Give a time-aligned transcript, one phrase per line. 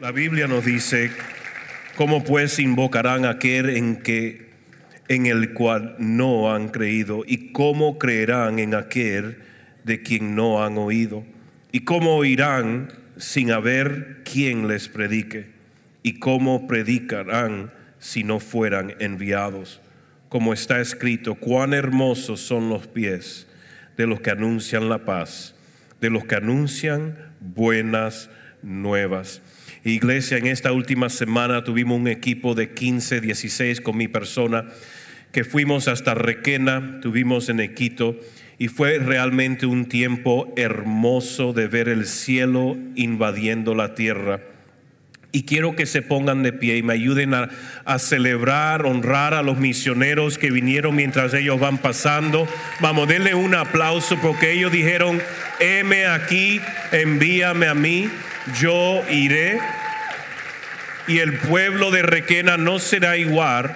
[0.00, 1.10] La Biblia nos dice,
[1.94, 4.48] ¿cómo pues invocarán a aquel en que
[5.08, 7.22] en el cual no han creído?
[7.26, 9.42] ¿Y cómo creerán en aquel
[9.84, 11.26] de quien no han oído?
[11.70, 15.50] ¿Y cómo oirán sin haber quien les predique?
[16.02, 19.82] ¿Y cómo predicarán si no fueran enviados?
[20.30, 23.48] Como está escrito, cuán hermosos son los pies
[23.98, 25.54] de los que anuncian la paz,
[26.00, 28.30] de los que anuncian buenas
[28.62, 29.42] nuevas.
[29.84, 34.66] Iglesia, en esta última semana tuvimos un equipo de 15, 16 con mi persona
[35.32, 38.18] que fuimos hasta Requena, tuvimos en Equito
[38.58, 44.40] y fue realmente un tiempo hermoso de ver el cielo invadiendo la tierra.
[45.32, 47.48] Y quiero que se pongan de pie y me ayuden a,
[47.98, 52.48] celebrar, honrar a los misioneros que vinieron mientras ellos van pasando.
[52.80, 55.22] Vamos, denle un aplauso porque ellos dijeron,
[55.60, 56.60] heme aquí,
[56.90, 58.10] envíame a mí
[58.58, 59.60] yo iré
[61.06, 63.74] y el pueblo de Requena no será igual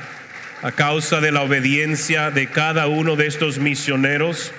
[0.62, 4.52] a causa de la obediencia de cada uno de estos misioneros.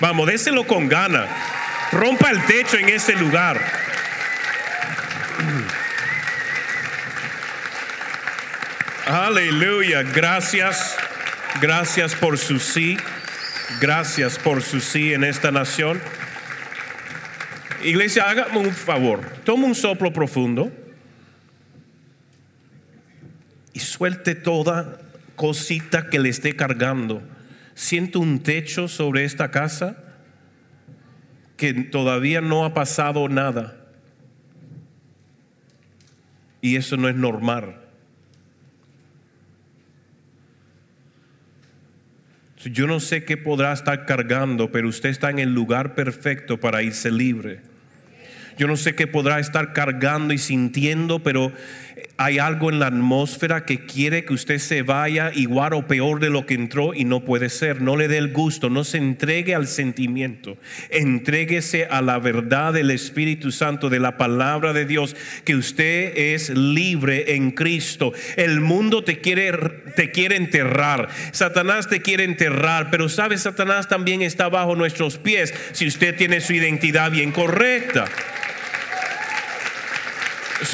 [0.00, 1.26] Vamos, déselo con gana.
[1.92, 3.60] Rompa el techo en ese lugar.
[9.06, 10.02] Aleluya.
[10.02, 10.96] Gracias.
[11.60, 12.98] Gracias por su sí.
[13.80, 16.00] Gracias por su sí en esta nación.
[17.84, 19.20] Iglesia, hágame un favor.
[19.44, 20.72] Toma un soplo profundo
[23.72, 25.00] y suelte toda
[25.36, 27.22] cosita que le esté cargando.
[27.74, 29.96] Siento un techo sobre esta casa
[31.56, 33.76] que todavía no ha pasado nada.
[36.60, 37.80] Y eso no es normal.
[42.64, 46.82] Yo no sé qué podrá estar cargando, pero usted está en el lugar perfecto para
[46.82, 47.71] irse libre.
[48.58, 51.52] Yo no sé qué podrá estar cargando y sintiendo, pero
[52.16, 56.30] hay algo en la atmósfera que quiere que usted se vaya igual o peor de
[56.30, 57.80] lo que entró y no puede ser.
[57.80, 60.56] No le dé el gusto, no se entregue al sentimiento.
[60.90, 66.50] Entréguese a la verdad del Espíritu Santo, de la palabra de Dios, que usted es
[66.50, 68.12] libre en Cristo.
[68.36, 69.52] El mundo te quiere,
[69.96, 71.08] te quiere enterrar.
[71.32, 76.40] Satanás te quiere enterrar, pero sabe, Satanás también está bajo nuestros pies si usted tiene
[76.40, 78.04] su identidad bien correcta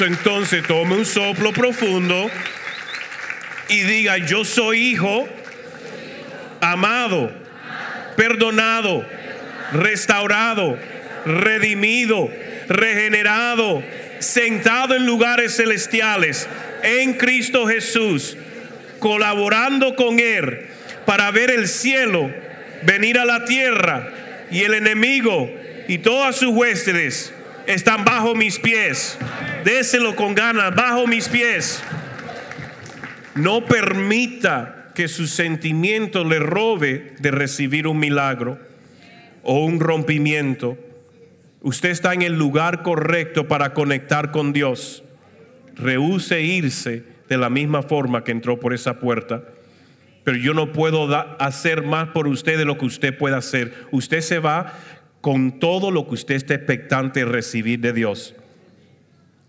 [0.01, 2.29] entonces tome un soplo profundo
[3.67, 5.27] y diga, yo soy hijo,
[6.61, 7.31] amado,
[8.15, 9.05] perdonado,
[9.73, 10.77] restaurado,
[11.25, 12.29] redimido,
[12.67, 13.83] regenerado,
[14.19, 16.47] sentado en lugares celestiales
[16.83, 18.37] en Cristo Jesús,
[18.99, 20.67] colaborando con Él
[21.05, 22.31] para ver el cielo
[22.83, 24.09] venir a la tierra
[24.51, 25.49] y el enemigo
[25.87, 27.33] y todas sus huestes
[27.65, 29.17] están bajo mis pies.
[29.63, 31.83] Déselo con ganas, bajo mis pies.
[33.35, 38.59] No permita que su sentimiento le robe de recibir un milagro
[39.43, 40.77] o un rompimiento.
[41.61, 45.03] Usted está en el lugar correcto para conectar con Dios.
[45.75, 49.43] Rehúse irse de la misma forma que entró por esa puerta.
[50.23, 51.07] Pero yo no puedo
[51.39, 53.73] hacer más por usted de lo que usted pueda hacer.
[53.91, 54.73] Usted se va
[55.21, 58.35] con todo lo que usted esté expectante recibir de Dios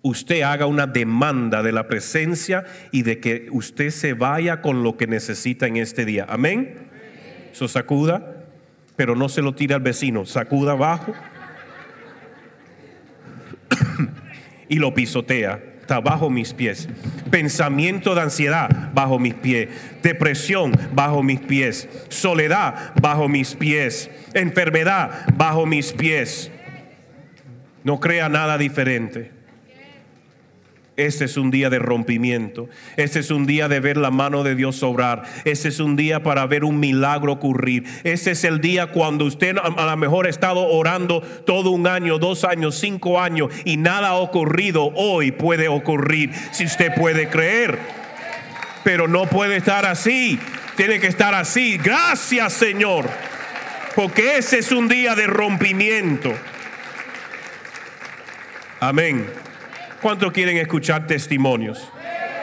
[0.02, 4.96] usted haga una demanda de la presencia y de que usted se vaya con lo
[4.96, 6.26] que necesita en este día.
[6.28, 6.88] Amén.
[7.52, 8.44] Eso sacuda,
[8.96, 10.24] pero no se lo tire al vecino.
[10.24, 11.12] Sacuda abajo
[14.68, 15.60] y lo pisotea.
[15.80, 16.88] Está bajo mis pies.
[17.30, 19.68] Pensamiento de ansiedad bajo mis pies.
[20.02, 21.88] Depresión bajo mis pies.
[22.08, 24.08] Soledad bajo mis pies.
[24.32, 26.52] Enfermedad bajo mis pies.
[27.82, 29.39] No crea nada diferente.
[31.06, 32.68] Este es un día de rompimiento.
[32.98, 35.22] Este es un día de ver la mano de Dios obrar.
[35.46, 37.84] Este es un día para ver un milagro ocurrir.
[38.04, 42.18] Este es el día cuando usted a lo mejor ha estado orando todo un año,
[42.18, 44.92] dos años, cinco años y nada ha ocurrido.
[44.94, 47.78] Hoy puede ocurrir si usted puede creer.
[48.84, 50.38] Pero no puede estar así.
[50.76, 51.78] Tiene que estar así.
[51.78, 53.08] Gracias Señor.
[53.96, 56.34] Porque ese es un día de rompimiento.
[58.80, 59.39] Amén.
[60.00, 61.90] ¿Cuántos quieren escuchar testimonios?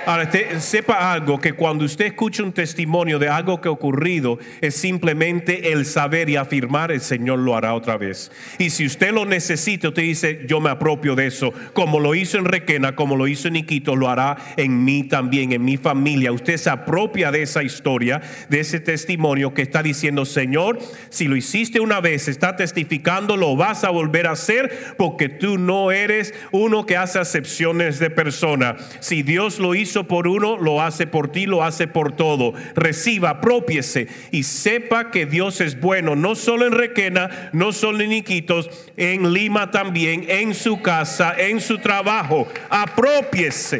[0.07, 4.39] Ahora, te- sepa algo, que cuando usted escucha un testimonio de algo que ha ocurrido,
[4.61, 8.31] es simplemente el saber y afirmar, el Señor lo hará otra vez.
[8.57, 12.37] Y si usted lo necesita, usted dice, yo me apropio de eso, como lo hizo
[12.37, 16.31] en Requena, como lo hizo en Iquito, lo hará en mí también, en mi familia.
[16.31, 21.35] Usted se apropia de esa historia, de ese testimonio que está diciendo, Señor, si lo
[21.35, 26.33] hiciste una vez, está testificando, lo vas a volver a hacer, porque tú no eres
[26.53, 28.77] uno que hace acepciones de persona.
[29.01, 32.53] Si Dios lo hizo por uno, lo hace por ti, lo hace por todo.
[32.75, 38.11] Reciba, apropiese y sepa que Dios es bueno, no solo en Requena, no solo en
[38.11, 42.47] Iquitos, en Lima también, en su casa, en su trabajo.
[42.69, 43.79] Apropiese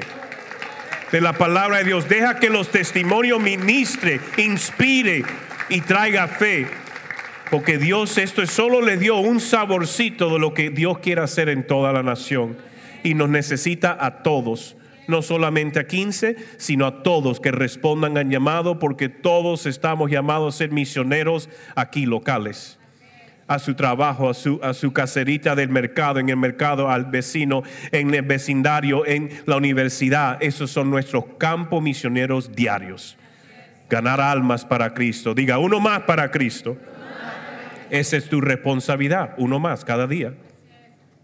[1.12, 2.08] de la palabra de Dios.
[2.10, 5.24] Deja que los testimonios ministre, inspire
[5.70, 6.68] y traiga fe.
[7.50, 11.66] Porque Dios esto solo le dio un saborcito de lo que Dios quiere hacer en
[11.66, 12.58] toda la nación.
[13.04, 14.76] Y nos necesita a todos,
[15.08, 20.56] no solamente a 15, sino a todos que respondan al llamado, porque todos estamos llamados
[20.56, 22.80] a ser misioneros aquí locales.
[23.48, 27.64] A su trabajo, a su, a su caserita del mercado, en el mercado, al vecino,
[27.92, 30.38] en el vecindario, en la universidad.
[30.44, 33.18] Esos son nuestros campos misioneros diarios.
[33.90, 35.34] Ganar almas para Cristo.
[35.34, 36.78] Diga, uno más para Cristo.
[37.90, 40.34] Esa es tu responsabilidad, uno más cada día.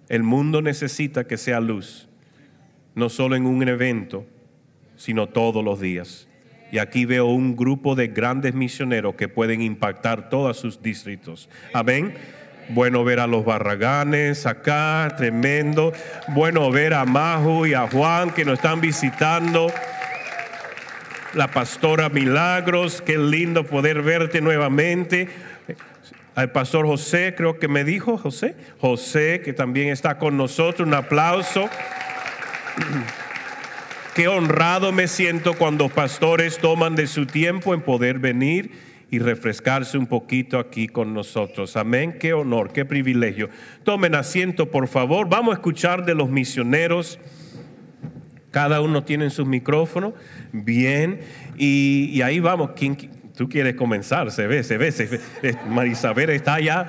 [0.07, 2.07] El mundo necesita que sea luz,
[2.95, 4.25] no solo en un evento,
[4.95, 6.27] sino todos los días.
[6.71, 11.49] Y aquí veo un grupo de grandes misioneros que pueden impactar todos sus distritos.
[11.73, 12.15] Amén.
[12.69, 15.93] Bueno ver a los barraganes acá, tremendo.
[16.29, 19.67] Bueno ver a Majo y a Juan que nos están visitando.
[21.35, 25.27] La pastora Milagros, qué lindo poder verte nuevamente
[26.35, 30.93] al pastor José, creo que me dijo José, José que también está con nosotros, un
[30.93, 31.69] aplauso.
[34.15, 38.71] Qué honrado me siento cuando pastores toman de su tiempo en poder venir
[39.09, 41.75] y refrescarse un poquito aquí con nosotros.
[41.77, 43.49] Amén, qué honor, qué privilegio.
[43.83, 45.29] Tomen asiento, por favor.
[45.29, 47.19] Vamos a escuchar de los misioneros.
[48.51, 50.13] Cada uno tiene su micrófono.
[50.51, 51.21] Bien,
[51.57, 52.71] y, y ahí vamos.
[52.75, 52.97] ¿Quién,
[53.35, 55.57] Tú quieres comenzar, se ve, se ve, se ve.
[55.67, 56.87] Marisabel está allá.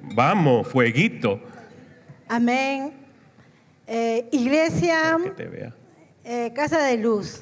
[0.00, 1.42] Vamos, fueguito.
[2.26, 2.97] Amén.
[3.90, 5.16] Eh, iglesia,
[6.22, 7.40] eh, Casa de Luz.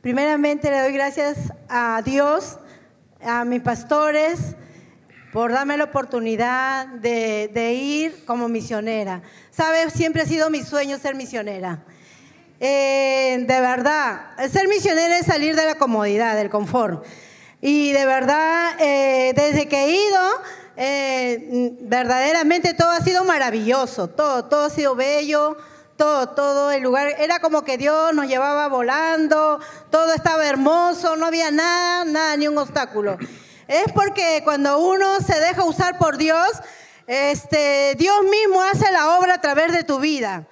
[0.00, 2.60] Primeramente le doy gracias a Dios,
[3.20, 4.54] a mis pastores,
[5.32, 9.22] por darme la oportunidad de, de ir como misionera.
[9.50, 11.82] Sabes, siempre ha sido mi sueño ser misionera.
[12.60, 17.04] Eh, de verdad, ser misionera es salir de la comodidad, del confort.
[17.60, 20.20] Y de verdad, eh, desde que he ido,
[20.82, 25.58] eh, verdaderamente todo ha sido maravilloso, todo, todo ha sido bello,
[25.98, 29.60] todo, todo el lugar, era como que Dios nos llevaba volando,
[29.90, 33.18] todo estaba hermoso, no había nada, nada, ni un obstáculo.
[33.68, 36.48] Es porque cuando uno se deja usar por Dios,
[37.06, 40.46] este, Dios mismo hace la obra a través de tu vida.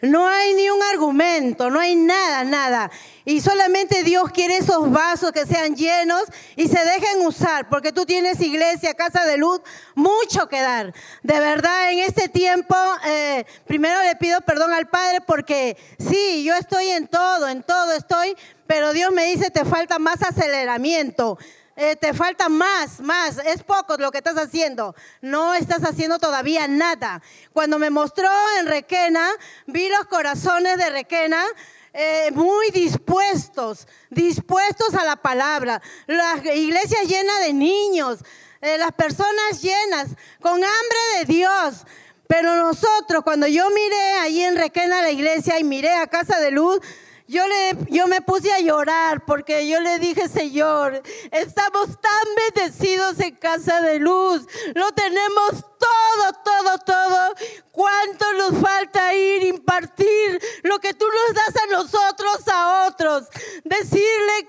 [0.00, 2.90] No hay ni un argumento, no hay nada, nada.
[3.24, 6.22] Y solamente Dios quiere esos vasos que sean llenos
[6.54, 9.60] y se dejen usar, porque tú tienes iglesia, casa de luz,
[9.96, 10.94] mucho que dar.
[11.24, 16.54] De verdad, en este tiempo, eh, primero le pido perdón al Padre porque sí, yo
[16.54, 18.36] estoy en todo, en todo estoy,
[18.68, 21.38] pero Dios me dice, te falta más aceleramiento.
[21.80, 24.96] Eh, te falta más, más, es poco lo que estás haciendo.
[25.20, 27.22] No estás haciendo todavía nada.
[27.52, 28.28] Cuando me mostró
[28.58, 29.30] en Requena,
[29.68, 31.40] vi los corazones de Requena
[31.92, 35.80] eh, muy dispuestos, dispuestos a la palabra.
[36.08, 38.18] La iglesia llena de niños,
[38.60, 40.08] eh, las personas llenas,
[40.40, 41.86] con hambre de Dios.
[42.26, 46.50] Pero nosotros, cuando yo miré ahí en Requena la iglesia y miré a Casa de
[46.50, 46.80] Luz,
[47.28, 53.20] yo, le, yo me puse a llorar porque yo le dije, Señor, estamos tan bendecidos
[53.20, 54.46] en casa de luz.
[54.74, 57.34] Lo tenemos todo, todo, todo.
[57.70, 63.28] ¿Cuánto nos falta ir, impartir lo que tú nos das a nosotros, a otros?
[63.62, 64.46] Decirle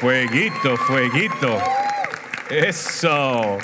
[0.00, 1.58] Fueguito, fueguito.
[2.50, 3.58] Eso.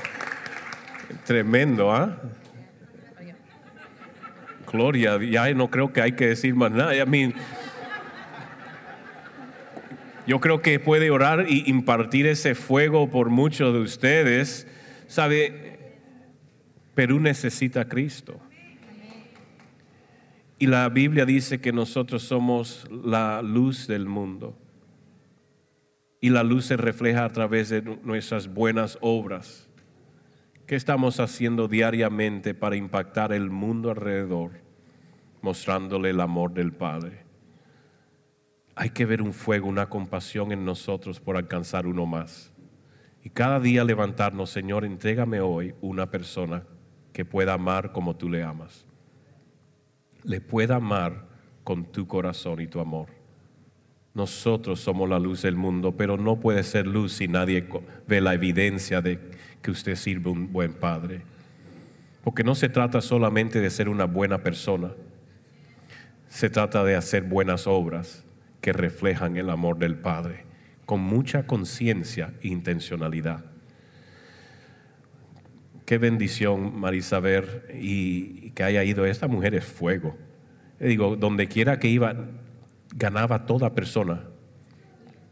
[1.24, 2.20] Tremendo, ¿ah?
[4.72, 6.92] Gloria, ya no creo que hay que decir más nada.
[10.26, 14.66] Yo creo que puede orar y impartir ese fuego por muchos de ustedes.
[15.06, 15.94] ¿Sabe?
[16.96, 18.40] Perú necesita a Cristo.
[20.58, 24.58] Y la Biblia dice que nosotros somos la luz del mundo.
[26.24, 29.68] Y la luz se refleja a través de nuestras buenas obras.
[30.66, 34.52] ¿Qué estamos haciendo diariamente para impactar el mundo alrededor,
[35.42, 37.26] mostrándole el amor del Padre?
[38.74, 42.54] Hay que ver un fuego, una compasión en nosotros por alcanzar uno más.
[43.22, 46.64] Y cada día levantarnos, Señor, entrégame hoy una persona
[47.12, 48.86] que pueda amar como tú le amas.
[50.22, 51.28] Le pueda amar
[51.64, 53.13] con tu corazón y tu amor.
[54.14, 57.66] Nosotros somos la luz del mundo, pero no puede ser luz si nadie
[58.06, 59.18] ve la evidencia de
[59.60, 61.22] que usted sirve un buen padre.
[62.22, 64.92] Porque no se trata solamente de ser una buena persona,
[66.28, 68.24] se trata de hacer buenas obras
[68.60, 70.44] que reflejan el amor del Padre,
[70.86, 73.44] con mucha conciencia e intencionalidad.
[75.84, 79.04] Qué bendición, Marisabel, y que haya ido.
[79.04, 80.16] Esta mujer es fuego.
[80.80, 82.16] Digo, donde quiera que iba,
[82.94, 84.22] ganaba toda persona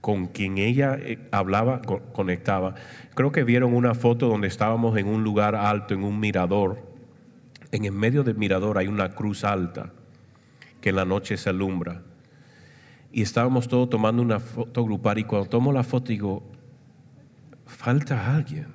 [0.03, 1.81] con quien ella eh, hablaba,
[2.13, 2.75] conectaba.
[3.15, 6.83] Creo que vieron una foto donde estábamos en un lugar alto, en un mirador.
[7.71, 9.93] En el medio del mirador hay una cruz alta
[10.81, 12.03] que en la noche se alumbra.
[13.13, 16.43] Y estábamos todos tomando una foto grupal y cuando tomo la foto digo,
[17.65, 18.67] falta alguien.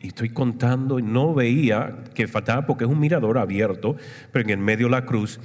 [0.00, 3.96] Y estoy contando y no veía que faltaba porque es un mirador abierto,
[4.30, 5.40] pero en el medio la cruz.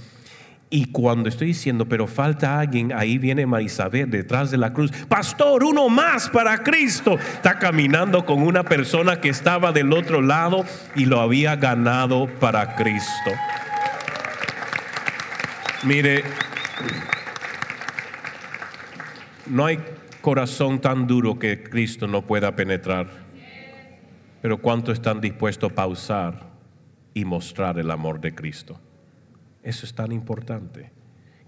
[0.70, 4.92] Y cuando estoy diciendo, pero falta alguien, ahí viene Marisabel detrás de la cruz.
[5.08, 7.14] Pastor, uno más para Cristo.
[7.14, 12.76] Está caminando con una persona que estaba del otro lado y lo había ganado para
[12.76, 13.32] Cristo.
[15.84, 16.24] Mire,
[19.46, 19.80] no hay
[20.20, 23.08] corazón tan duro que Cristo no pueda penetrar.
[24.42, 26.50] Pero ¿cuánto están dispuestos a pausar
[27.14, 28.82] y mostrar el amor de Cristo?
[29.68, 30.92] Eso es tan importante.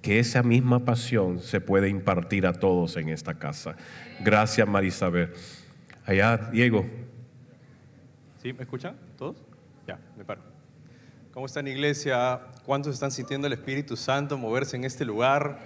[0.01, 3.77] Que esa misma pasión se puede impartir a todos en esta casa.
[4.19, 5.31] Gracias, Marisabel.
[6.05, 6.85] Allá, Diego.
[8.43, 8.51] ¿Sí?
[8.51, 9.37] ¿Me escuchan todos?
[9.87, 10.41] Ya, me paro.
[11.31, 12.41] ¿Cómo están, iglesia?
[12.65, 15.57] ¿Cuántos están sintiendo el Espíritu Santo moverse en este lugar?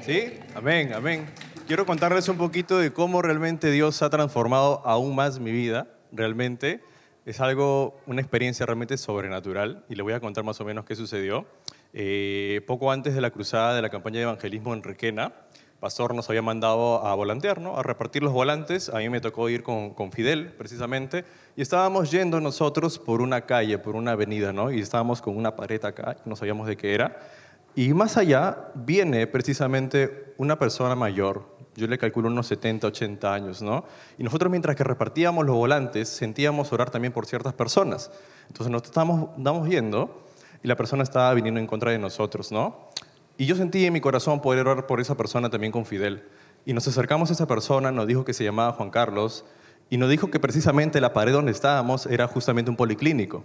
[0.00, 0.34] ¿Sí?
[0.54, 1.26] Amén, amén.
[1.66, 5.88] Quiero contarles un poquito de cómo realmente Dios ha transformado aún más mi vida.
[6.12, 6.80] Realmente
[7.26, 10.94] es algo, una experiencia realmente sobrenatural y le voy a contar más o menos qué
[10.94, 11.44] sucedió.
[11.92, 15.32] Eh, poco antes de la cruzada de la campaña de evangelismo en Requena,
[15.80, 17.76] Pastor nos había mandado a volantear, ¿no?
[17.76, 18.88] a repartir los volantes.
[18.88, 21.24] A mí me tocó ir con, Fidel, precisamente,
[21.56, 24.72] y estábamos yendo nosotros por una calle, por una avenida, ¿no?
[24.72, 27.16] y estábamos con una pared acá, no sabíamos de qué era.
[27.76, 33.62] Y más allá viene precisamente una persona mayor, yo le calculo unos 70, 80 años,
[33.62, 33.84] ¿no?
[34.18, 38.10] Y nosotros mientras que repartíamos los volantes, sentíamos orar también por ciertas personas.
[38.48, 40.27] Entonces nos estábamos, estábamos yendo
[40.62, 42.88] y la persona estaba viniendo en contra de nosotros, ¿no?
[43.36, 46.24] Y yo sentí en mi corazón poder orar por esa persona también con Fidel.
[46.66, 49.44] Y nos acercamos a esa persona, nos dijo que se llamaba Juan Carlos,
[49.90, 53.44] y nos dijo que precisamente la pared donde estábamos era justamente un policlínico,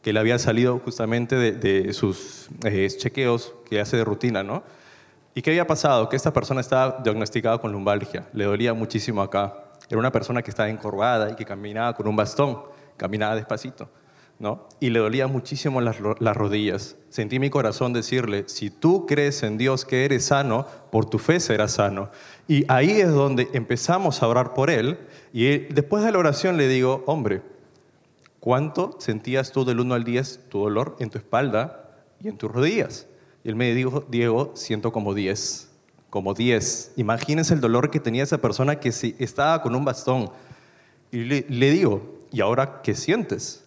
[0.00, 4.62] que le había salido justamente de, sus eh, chequeos que hace de rutina, ¿no?
[5.34, 6.08] ¿Y qué había pasado?
[6.08, 9.54] Que esta persona estaba diagnosticada con lumbalgia, le dolía muchísimo acá.
[9.88, 12.62] Era una persona que estaba encorvada y que caminaba con un bastón,
[12.96, 13.88] caminaba despacito.
[14.42, 14.66] ¿No?
[14.80, 16.96] Y le dolía muchísimo las, ro- las rodillas.
[17.10, 21.38] Sentí mi corazón decirle, si tú crees en Dios que eres sano, por tu fe
[21.38, 22.10] serás sano.
[22.48, 24.98] Y ahí es donde empezamos a orar por él.
[25.32, 27.40] Y después de la oración le digo, hombre,
[28.40, 32.50] ¿cuánto sentías tú del 1 al 10 tu dolor en tu espalda y en tus
[32.50, 33.06] rodillas?
[33.44, 35.70] Y él me dijo, Diego, siento como 10,
[36.10, 36.94] como 10.
[36.96, 40.30] Imagínense el dolor que tenía esa persona que estaba con un bastón.
[41.12, 43.61] Y le digo, ¿y ahora qué sientes?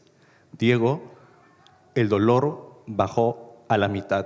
[0.57, 1.01] Diego,
[1.95, 4.25] el dolor bajó a la mitad,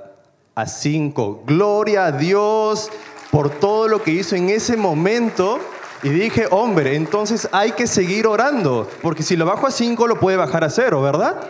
[0.55, 1.43] a 5.
[1.45, 2.89] Gloria a Dios
[3.31, 5.59] por todo lo que hizo en ese momento.
[6.03, 10.19] Y dije, hombre, entonces hay que seguir orando, porque si lo bajo a 5 lo
[10.19, 11.41] puede bajar a 0, ¿verdad?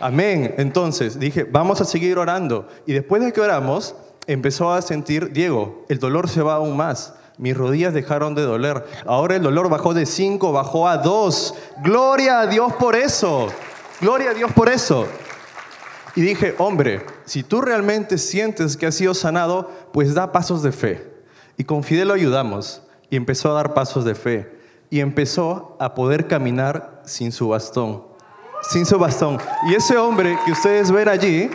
[0.00, 0.54] Amén.
[0.58, 2.68] Entonces dije, vamos a seguir orando.
[2.86, 3.94] Y después de que oramos,
[4.26, 7.14] empezó a sentir, Diego, el dolor se va aún más.
[7.38, 8.84] Mis rodillas dejaron de doler.
[9.06, 11.54] Ahora el dolor bajó de 5, bajó a 2.
[11.82, 13.48] Gloria a Dios por eso.
[14.00, 15.08] Gloria a Dios por eso.
[16.14, 20.72] Y dije, hombre, si tú realmente sientes que has sido sanado, pues da pasos de
[20.72, 21.12] fe.
[21.56, 22.82] Y con Fidel lo ayudamos.
[23.10, 24.52] Y empezó a dar pasos de fe.
[24.90, 28.04] Y empezó a poder caminar sin su bastón.
[28.62, 29.38] Sin su bastón.
[29.68, 31.50] Y ese hombre que ustedes ven allí,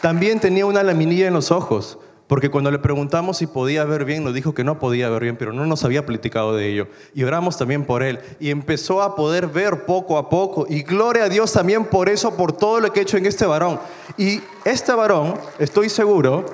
[0.00, 1.98] también tenía una laminilla en los ojos.
[2.26, 5.36] Porque cuando le preguntamos si podía ver bien, nos dijo que no podía ver bien,
[5.36, 6.88] pero no nos había platicado de ello.
[7.14, 8.18] Y oramos también por él.
[8.40, 10.66] Y empezó a poder ver poco a poco.
[10.68, 13.44] Y gloria a Dios también por eso, por todo lo que he hecho en este
[13.44, 13.78] varón.
[14.16, 16.46] Y este varón, estoy seguro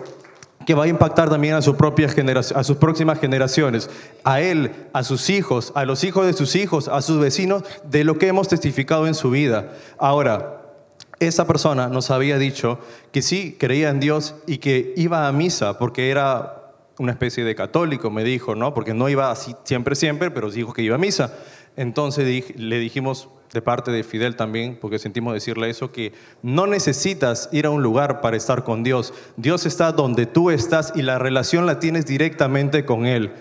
[0.67, 2.09] que va a impactar también a, su propia
[2.55, 3.89] a sus próximas generaciones,
[4.25, 8.05] a él, a sus hijos, a los hijos de sus hijos, a sus vecinos, de
[8.05, 9.73] lo que hemos testificado en su vida.
[9.99, 10.60] Ahora,
[11.21, 12.81] esa persona nos había dicho
[13.12, 17.55] que sí creía en Dios y que iba a misa porque era una especie de
[17.55, 18.75] católico, me dijo, ¿no?
[18.75, 21.35] Porque no iba siempre, siempre, pero dijo que iba a misa.
[21.77, 26.12] Entonces le dijimos de parte de Fidel también, porque sentimos decirle eso, que
[26.43, 29.12] no necesitas ir a un lugar para estar con Dios.
[29.37, 33.33] Dios está donde tú estás y la relación la tienes directamente con Él.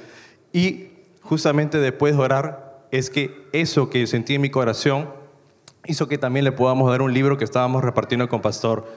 [0.52, 0.88] Y
[1.22, 5.19] justamente después de orar, es que eso que sentí en mi corazón
[5.86, 8.88] hizo que también le podamos dar un libro que estábamos repartiendo con Pastor.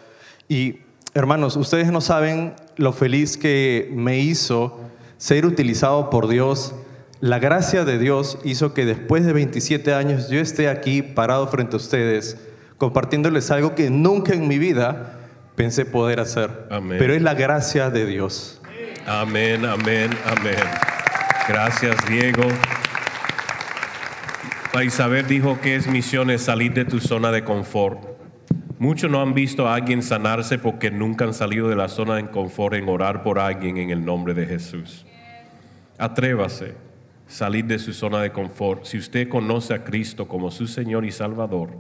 [0.49, 0.81] Y
[1.15, 4.79] hermanos, ustedes no saben lo feliz que me hizo
[5.17, 6.75] ser utilizado por Dios.
[7.21, 11.77] La gracia de Dios hizo que después de 27 años yo esté aquí parado frente
[11.77, 12.37] a ustedes,
[12.79, 15.21] compartiéndoles algo que nunca en mi vida
[15.55, 16.67] pensé poder hacer.
[16.71, 16.99] Amén.
[16.99, 18.61] Pero es la gracia de Dios.
[19.07, 20.57] Amén, amén, amén.
[21.49, 22.43] Gracias, Diego.
[24.81, 28.01] Isabel dijo que es misión salir de tu zona de confort.
[28.79, 32.31] Muchos no han visto a alguien sanarse porque nunca han salido de la zona de
[32.31, 35.07] confort en orar por alguien en el nombre de Jesús.
[35.99, 36.75] Atrévase,
[37.29, 38.85] salir de su zona de confort.
[38.85, 41.79] Si usted conoce a Cristo como su Señor y Salvador,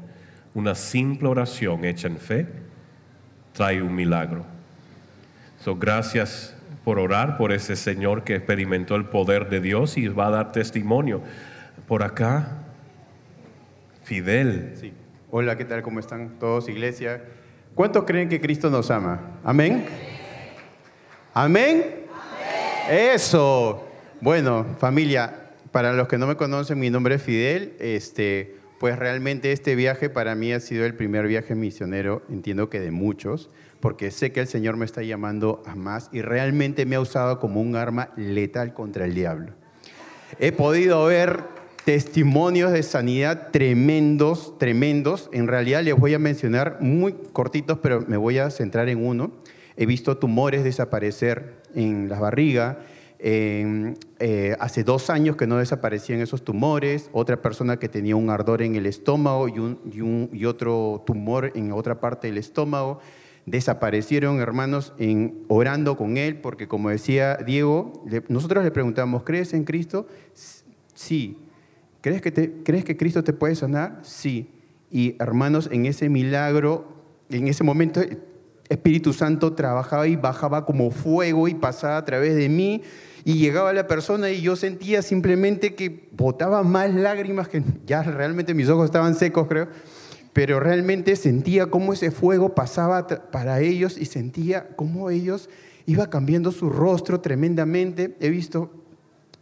[0.54, 2.46] una simple oración hecha en fe
[3.52, 4.44] trae un milagro.
[5.58, 10.26] So, gracias por orar por ese Señor que experimentó el poder de Dios y va
[10.26, 11.22] a dar testimonio.
[11.88, 12.61] Por acá,
[14.04, 14.72] Fidel.
[14.80, 14.92] Sí.
[15.30, 15.82] Hola, ¿qué tal?
[15.82, 17.24] ¿Cómo están todos, iglesia?
[17.74, 19.38] ¿Cuántos creen que Cristo nos ama?
[19.44, 19.86] ¿Amén?
[21.32, 21.84] ¿Amén?
[22.90, 23.86] Eso.
[24.20, 27.74] Bueno, familia, para los que no me conocen, mi nombre es Fidel.
[27.78, 32.80] Este, pues realmente este viaje para mí ha sido el primer viaje misionero, entiendo que
[32.80, 33.48] de muchos,
[33.80, 37.38] porque sé que el Señor me está llamando a más y realmente me ha usado
[37.38, 39.52] como un arma letal contra el diablo.
[40.38, 41.44] He podido ver
[41.84, 45.28] testimonios de sanidad tremendos, tremendos.
[45.32, 49.32] En realidad les voy a mencionar muy cortitos, pero me voy a centrar en uno.
[49.76, 52.80] He visto tumores desaparecer en la barriga.
[53.18, 57.08] En, eh, hace dos años que no desaparecían esos tumores.
[57.12, 61.52] Otra persona que tenía un ardor en el estómago y, y un- y otro tumor
[61.54, 62.98] en otra parte del estómago.
[63.46, 69.64] Desaparecieron, hermanos, en, orando con él, porque como decía Diego, nosotros le preguntamos, ¿crees en
[69.64, 70.06] Cristo?
[70.94, 71.38] Sí.
[72.02, 74.00] ¿Crees que, ¿Crees que Cristo te puede sanar?
[74.02, 74.50] Sí.
[74.90, 76.86] Y hermanos, en ese milagro,
[77.30, 78.02] en ese momento,
[78.68, 82.82] Espíritu Santo trabajaba y bajaba como fuego y pasaba a través de mí
[83.24, 88.52] y llegaba la persona y yo sentía simplemente que botaba más lágrimas que ya realmente
[88.52, 89.68] mis ojos estaban secos, creo.
[90.32, 95.48] Pero realmente sentía cómo ese fuego pasaba para ellos y sentía cómo ellos
[95.86, 98.16] iba cambiando su rostro tremendamente.
[98.18, 98.81] He visto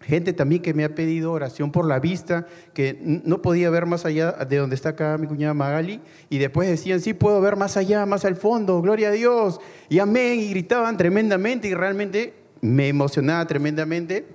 [0.00, 4.06] Gente también que me ha pedido oración por la vista, que no podía ver más
[4.06, 7.76] allá de donde está acá mi cuñada Magali, y después decían, sí, puedo ver más
[7.76, 9.60] allá, más al fondo, gloria a Dios,
[9.90, 14.26] y amén, y gritaban tremendamente, y realmente me emocionaba tremendamente.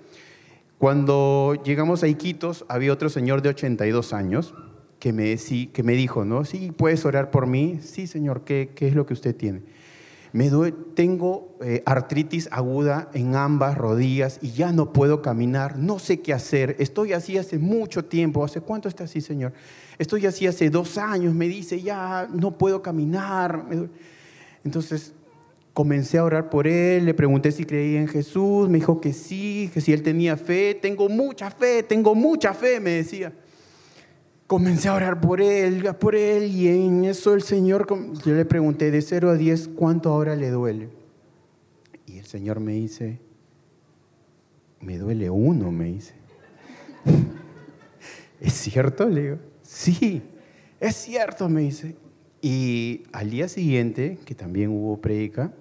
[0.77, 4.53] Cuando llegamos a Iquitos, había otro señor de 82 años,
[4.99, 5.37] que me,
[5.71, 6.45] que me dijo, ¿no?
[6.45, 7.79] Sí, puedes orar por mí.
[7.81, 9.61] Sí, Señor, ¿qué, qué es lo que usted tiene?
[10.35, 10.51] Me
[10.95, 16.33] tengo eh, artritis aguda en ambas rodillas y ya no puedo caminar, no sé qué
[16.33, 16.75] hacer.
[16.77, 18.43] Estoy así hace mucho tiempo.
[18.43, 19.53] ¿Hace cuánto está así, Señor?
[19.97, 21.33] Estoy así hace dos años.
[21.33, 23.63] Me dice, ya no puedo caminar.
[23.63, 23.93] me duele".
[24.65, 25.13] Entonces
[25.71, 29.71] comencé a orar por él, le pregunté si creía en Jesús, me dijo que sí,
[29.73, 30.77] que si él tenía fe.
[30.81, 33.31] Tengo mucha fe, tengo mucha fe, me decía.
[34.47, 37.87] Comencé a orar por él, por él, y en eso el Señor,
[38.23, 40.89] yo le pregunté de 0 a 10, ¿cuánto ahora le duele?
[42.05, 43.19] Y el Señor me dice,
[44.81, 46.13] me duele uno, me dice.
[48.39, 49.09] ¿Es cierto?
[49.09, 50.21] Le digo, sí,
[50.79, 51.95] es cierto, me dice.
[52.41, 55.53] Y al día siguiente, que también hubo prédica,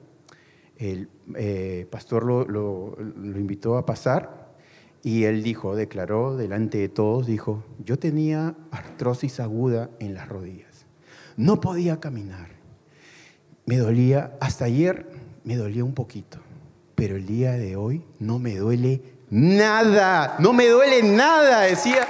[0.77, 4.44] el eh, pastor lo, lo- lo invitó a pasar
[5.05, 10.87] y él dijo, declaró delante de todos, dijo, yo tenía artrosis aguda en las rodillas,
[11.37, 12.49] no podía caminar,
[13.67, 15.07] me dolía, hasta ayer
[15.45, 16.39] me dolía un poquito,
[16.95, 22.09] pero el día de hoy no me duele nada, no me duele nada, decía.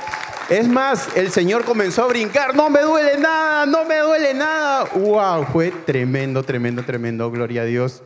[0.51, 4.85] Es más, el Señor comenzó a brincar, no me duele nada, no me duele nada.
[4.95, 5.47] ¡Wow!
[5.47, 8.03] Fue tremendo, tremendo, tremendo, gloria a Dios.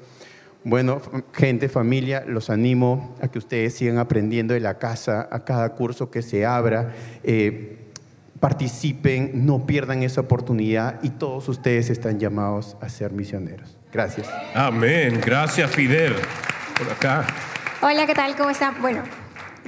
[0.69, 1.01] Bueno,
[1.33, 6.11] gente, familia, los animo a que ustedes sigan aprendiendo de la casa, a cada curso
[6.11, 6.93] que se abra.
[7.25, 7.75] eh,
[8.39, 13.79] participen, no pierdan esa oportunidad y todos ustedes están llamados a ser misioneros.
[13.93, 14.29] Gracias.
[14.55, 15.21] Amén.
[15.25, 16.15] Gracias, Fidel.
[16.77, 17.27] Por acá.
[17.81, 18.37] Hola, ¿qué tal?
[18.37, 18.75] ¿Cómo están?
[18.83, 19.03] Bueno,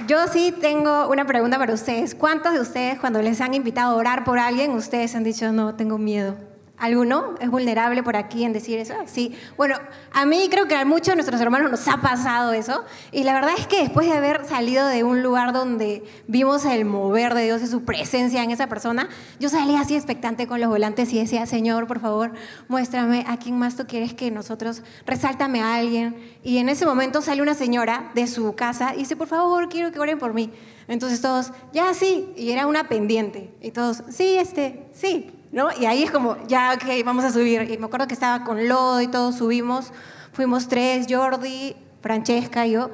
[0.07, 2.13] yo sí tengo una pregunta para ustedes.
[2.13, 5.73] ¿Cuántos de ustedes cuando les han invitado a orar por alguien, ustedes han dicho, no,
[5.73, 6.37] tengo miedo?
[6.81, 8.95] ¿Alguno es vulnerable por aquí en decir eso?
[9.05, 9.37] Sí.
[9.55, 9.75] Bueno,
[10.11, 12.83] a mí creo que a muchos de nuestros hermanos nos ha pasado eso.
[13.11, 16.85] Y la verdad es que después de haber salido de un lugar donde vimos el
[16.85, 20.71] mover de Dios y su presencia en esa persona, yo salí así expectante con los
[20.71, 22.31] volantes y decía, Señor, por favor,
[22.67, 26.15] muéstrame a quién más tú quieres que nosotros, resáltame a alguien.
[26.43, 29.91] Y en ese momento sale una señora de su casa y dice, por favor, quiero
[29.91, 30.51] que oren por mí.
[30.87, 33.53] Entonces todos, ya sí, y era una pendiente.
[33.61, 35.69] Y todos, sí, este, sí, ¿no?
[35.79, 37.69] Y ahí es como, ya, ok, vamos a subir.
[37.69, 39.91] Y me acuerdo que estaba con lodo y todos subimos.
[40.33, 42.91] Fuimos tres, Jordi, Francesca y yo.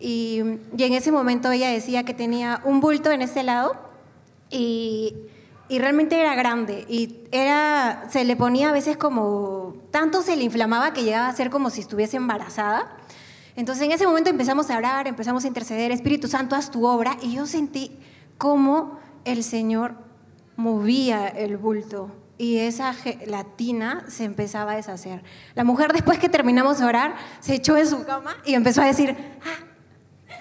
[0.00, 0.42] Y,
[0.76, 3.76] y en ese momento ella decía que tenía un bulto en este lado
[4.48, 5.14] y,
[5.68, 6.84] y realmente era grande.
[6.88, 11.32] Y era, se le ponía a veces como, tanto se le inflamaba que llegaba a
[11.32, 12.96] ser como si estuviese embarazada.
[13.54, 17.16] Entonces en ese momento empezamos a orar, empezamos a interceder, Espíritu Santo, haz tu obra.
[17.22, 17.96] Y yo sentí
[18.36, 20.09] cómo el Señor
[20.60, 25.22] movía el bulto y esa gelatina se empezaba a deshacer.
[25.54, 28.86] La mujer después que terminamos de orar se echó en su cama y empezó a
[28.86, 29.66] decir, ah,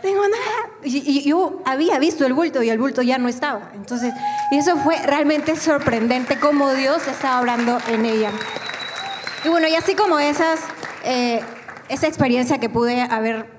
[0.01, 0.69] tengo nada.
[0.83, 3.71] Y, yo había visto el bulto y el bulto ya no estaba.
[3.73, 4.13] Entonces,
[4.51, 8.31] y eso fue realmente sorprendente cómo Dios estaba obrando en ella.
[9.43, 10.61] Y bueno, y así como esas,
[11.03, 11.41] eh,
[11.89, 13.58] esa experiencia que pude haber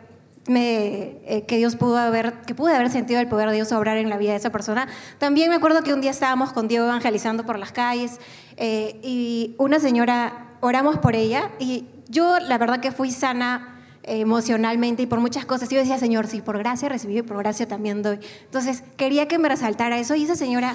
[0.51, 3.97] me, eh, que Dios pudo haber, que pude haber sentido el poder de Dios obrar
[3.97, 4.89] en la vida de esa persona.
[5.19, 8.19] También me acuerdo que un día estábamos con Diego evangelizando por las calles
[8.57, 14.21] eh, y una señora, oramos por ella y yo la verdad que fui sana eh,
[14.21, 15.69] emocionalmente y por muchas cosas.
[15.69, 18.19] Yo decía, Señor, sí, por gracia recibí y por gracia también doy.
[18.45, 20.75] Entonces quería que me resaltara eso y esa señora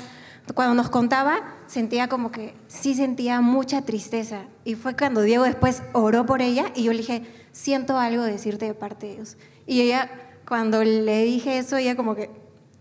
[0.53, 4.43] cuando nos contaba, sentía como que sí sentía mucha tristeza.
[4.63, 8.65] Y fue cuando Diego después oró por ella y yo le dije, siento algo decirte
[8.65, 9.37] de parte de Dios.
[9.67, 10.09] Y ella,
[10.47, 12.29] cuando le dije eso, ella como que,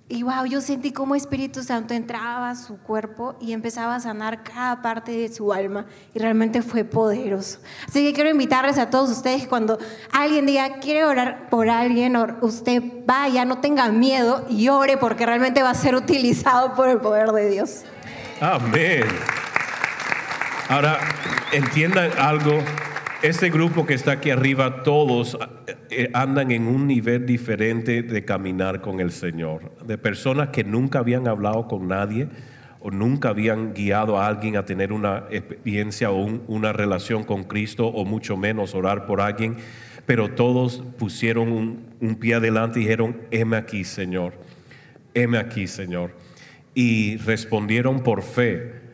[0.06, 4.42] y wow, yo sentí como Espíritu Santo entraba a su cuerpo y empezaba a sanar
[4.44, 5.86] cada parte de su alma.
[6.14, 7.58] Y realmente fue poderoso.
[7.88, 9.78] Así que quiero invitarles a todos ustedes cuando
[10.12, 15.24] alguien diga, quiere orar por alguien, or- usted vaya, no tenga miedo y ore porque
[15.24, 17.84] realmente va a ser utilizado por el poder de Dios.
[18.42, 19.04] Amén.
[20.68, 20.98] Ahora,
[21.52, 22.62] entiendan algo.
[23.24, 25.38] Este grupo que está aquí arriba, todos
[25.88, 29.72] eh, andan en un nivel diferente de caminar con el Señor.
[29.86, 32.28] De personas que nunca habían hablado con nadie
[32.80, 37.44] o nunca habían guiado a alguien a tener una experiencia o un- una relación con
[37.44, 39.56] Cristo o mucho menos orar por alguien.
[40.04, 44.34] Pero todos pusieron un, un pie adelante y dijeron, heme aquí, Señor.
[45.14, 46.10] Heme aquí, Señor.
[46.74, 48.84] Y respondieron por fe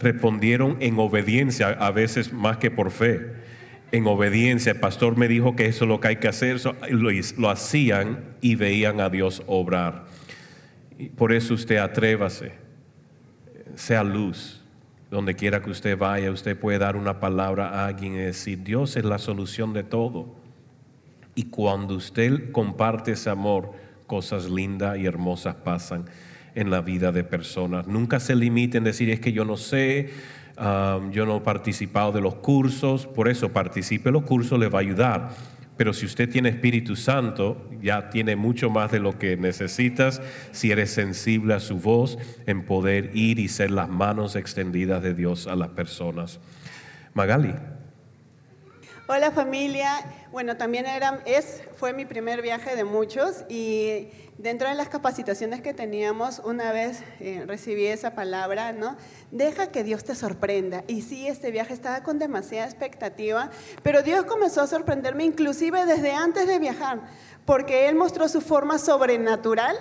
[0.00, 3.43] respondieron en obediencia, a veces más que por fe.
[3.94, 7.48] En obediencia, el pastor me dijo que eso es lo que hay que hacer, lo,
[7.48, 10.06] hacían y veían a Dios obrar.
[11.14, 12.54] Por eso usted atrévase,
[13.76, 14.64] sea luz.
[15.12, 18.96] Donde quiera que usted vaya, usted puede dar una palabra a alguien y decir, Dios
[18.96, 20.34] es la solución de todo.
[21.36, 23.74] Y cuando usted comparte ese amor,
[24.08, 26.06] cosas lindas y hermosas pasan.
[26.56, 27.86] en la vida de personas.
[27.86, 30.10] Nunca se limiten a decir es que yo no sé,
[30.56, 34.82] yo no he participado de los cursos, por eso participe los cursos, le va a
[34.82, 35.30] ayudar.
[35.76, 40.70] Pero si usted tiene Espíritu Santo, ya tiene mucho más de lo que necesitas si
[40.70, 45.48] eres sensible a su voz en poder ir y ser las manos extendidas de Dios
[45.48, 46.38] a las personas.
[47.12, 47.54] Magali.
[49.06, 54.74] Hola familia, bueno también era, es, fue mi primer viaje de muchos y dentro de
[54.74, 58.96] las capacitaciones que teníamos una vez eh, recibí esa palabra, ¿no?
[59.30, 60.84] Deja que Dios te sorprenda.
[60.86, 63.50] Y sí, este viaje estaba con demasiada expectativa,
[63.82, 67.02] pero Dios comenzó a sorprenderme inclusive desde antes de viajar,
[67.44, 69.76] porque Él mostró su forma sobrenatural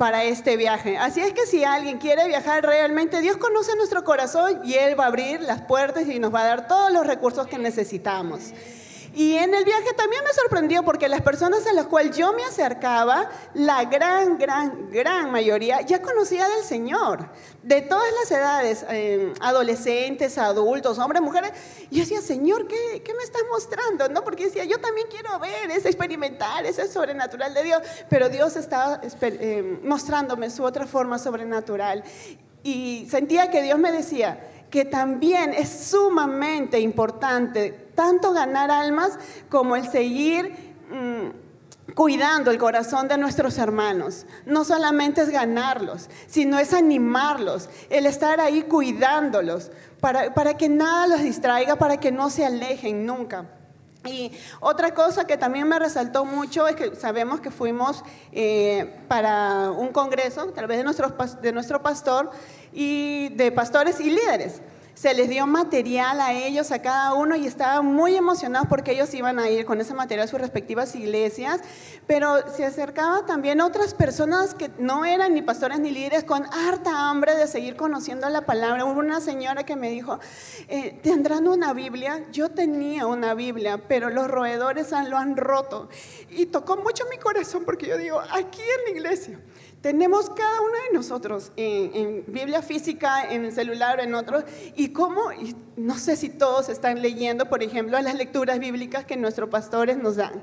[0.00, 0.96] para este viaje.
[0.96, 5.04] Así es que si alguien quiere viajar realmente, Dios conoce nuestro corazón y Él va
[5.04, 8.54] a abrir las puertas y nos va a dar todos los recursos que necesitamos.
[9.14, 12.44] Y en el viaje también me sorprendió porque las personas a las cuales yo me
[12.44, 17.28] acercaba, la gran, gran, gran mayoría ya conocía del Señor,
[17.62, 21.52] de todas las edades, eh, adolescentes, adultos, hombres, mujeres.
[21.90, 24.08] Y yo decía, Señor, ¿qué, ¿qué, me estás mostrando?
[24.08, 24.22] ¿No?
[24.22, 27.82] Porque decía, yo también quiero ver, es experimentar, ese sobrenatural de Dios.
[28.08, 32.04] Pero Dios estaba eh, mostrándome su otra forma sobrenatural.
[32.62, 39.76] Y sentía que Dios me decía, que también es sumamente importante tanto ganar almas como
[39.76, 44.26] el seguir mm, cuidando el corazón de nuestros hermanos.
[44.46, 51.06] No solamente es ganarlos, sino es animarlos, el estar ahí cuidándolos, para, para que nada
[51.08, 53.59] los distraiga, para que no se alejen nunca.
[54.06, 59.70] Y otra cosa que también me resaltó mucho es que sabemos que fuimos eh, para
[59.70, 62.30] un congreso, tal vez de nuestro, de nuestro pastor,
[62.72, 64.62] y de pastores y líderes
[65.00, 69.14] se les dio material a ellos, a cada uno, y estaban muy emocionados porque ellos
[69.14, 71.62] iban a ir con ese material a sus respectivas iglesias,
[72.06, 77.08] pero se acercaban también otras personas que no eran ni pastores ni líderes con harta
[77.08, 78.84] hambre de seguir conociendo la palabra.
[78.84, 80.18] Hubo una señora que me dijo,
[80.68, 82.26] eh, ¿tendrán una Biblia?
[82.30, 85.88] Yo tenía una Biblia, pero los roedores lo han roto.
[86.28, 89.40] Y tocó mucho mi corazón porque yo digo, aquí en la iglesia
[89.80, 94.44] tenemos cada uno de nosotros en, Biblia física, en el celular, en otros,
[94.76, 95.22] y cómo,
[95.76, 100.16] no sé si todos están leyendo, por ejemplo, las lecturas bíblicas que nuestros pastores nos
[100.16, 100.42] dan.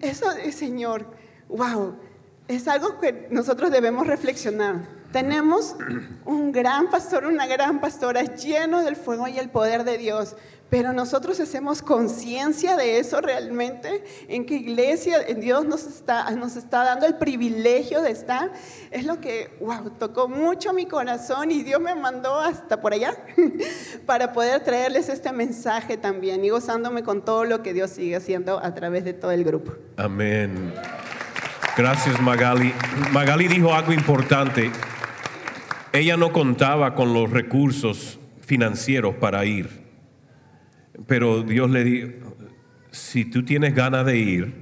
[0.00, 1.06] Eso, Señor,
[1.48, 1.94] wow,
[2.48, 5.03] es algo que nosotros debemos reflexionar.
[5.14, 5.76] Tenemos
[6.24, 10.34] un gran pastor, una gran pastora lleno del fuego y el poder de Dios,
[10.70, 16.82] pero nosotros hacemos conciencia de eso realmente, en qué iglesia Dios nos está, nos está
[16.82, 18.50] dando el privilegio de estar.
[18.90, 23.14] Es lo que, wow, tocó mucho mi corazón y Dios me mandó hasta por allá
[24.06, 28.58] para poder traerles este mensaje también y gozándome con todo lo que Dios sigue haciendo
[28.58, 29.74] a través de todo el grupo.
[29.96, 30.74] Amén.
[31.76, 32.74] Gracias Magali.
[33.12, 34.72] Magali dijo algo importante.
[35.94, 39.84] Ella no contaba con los recursos financieros para ir
[41.06, 42.36] pero Dios le dijo,
[42.90, 44.54] si tú tienes ganas de ir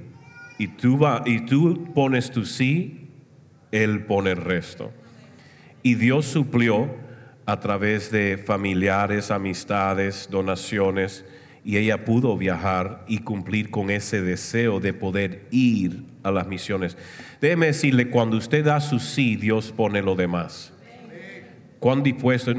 [0.57, 3.11] y tú, y tú pones tu sí,
[3.71, 4.91] Él pone el resto.
[5.83, 6.95] Y Dios suplió
[7.45, 11.25] a través de familiares, amistades, donaciones,
[11.65, 16.97] y ella pudo viajar y cumplir con ese deseo de poder ir a las misiones.
[17.39, 20.72] Déjeme decirle, cuando usted da su sí, Dios pone lo demás.
[21.83, 22.53] ¿Cuán dispuesto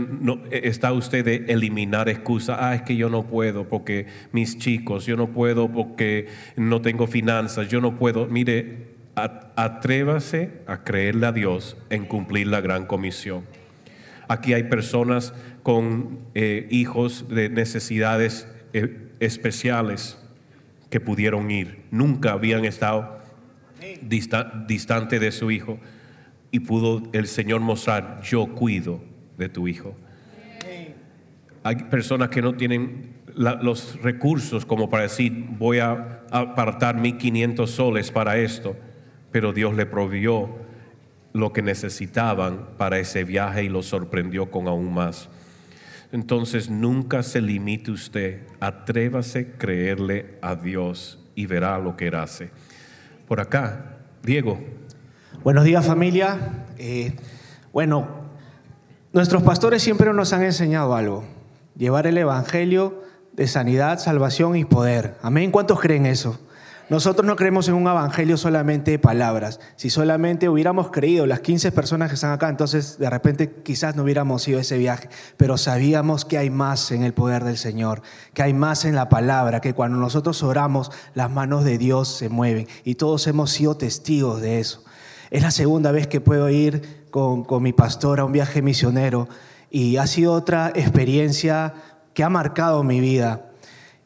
[0.50, 2.58] está usted de eliminar excusas?
[2.60, 7.06] Ah, es que yo no puedo porque mis chicos, yo no puedo porque no tengo
[7.06, 8.26] finanzas, yo no puedo.
[8.26, 13.44] Mire, atrévase a creerle a Dios en cumplir la gran comisión.
[14.28, 15.32] Aquí hay personas
[15.62, 20.18] con eh, hijos de necesidades eh, especiales
[20.90, 21.84] que pudieron ir.
[21.90, 23.20] Nunca habían estado
[24.02, 25.78] distante de su hijo
[26.50, 29.94] y pudo el Señor mostrar, yo cuido de tu hijo.
[31.62, 38.10] Hay personas que no tienen los recursos como para decir, voy a apartar 1500 soles
[38.10, 38.76] para esto,
[39.32, 40.50] pero Dios le proveyó
[41.32, 45.28] lo que necesitaban para ese viaje y lo sorprendió con aún más.
[46.12, 52.14] Entonces nunca se limite usted, atrévase a creerle a Dios y verá lo que él
[52.14, 52.50] hace.
[53.26, 54.60] Por acá, Diego.
[55.42, 56.66] Buenos días familia.
[56.78, 57.16] Eh,
[57.72, 58.23] bueno,
[59.14, 61.22] Nuestros pastores siempre nos han enseñado algo,
[61.76, 63.00] llevar el Evangelio
[63.32, 65.14] de sanidad, salvación y poder.
[65.22, 65.52] Amén.
[65.52, 66.40] ¿Cuántos creen eso?
[66.90, 69.60] Nosotros no creemos en un evangelio solamente de palabras.
[69.76, 74.02] Si solamente hubiéramos creído las 15 personas que están acá, entonces de repente quizás no
[74.02, 75.08] hubiéramos ido a ese viaje.
[75.36, 78.02] Pero sabíamos que hay más en el poder del Señor,
[78.34, 82.28] que hay más en la palabra, que cuando nosotros oramos, las manos de Dios se
[82.30, 82.66] mueven.
[82.82, 84.82] Y todos hemos sido testigos de eso.
[85.30, 89.28] Es la segunda vez que puedo ir con, mi pastora, un viaje misionero,
[89.70, 91.72] y ha sido otra experiencia
[92.12, 93.52] que ha marcado mi vida.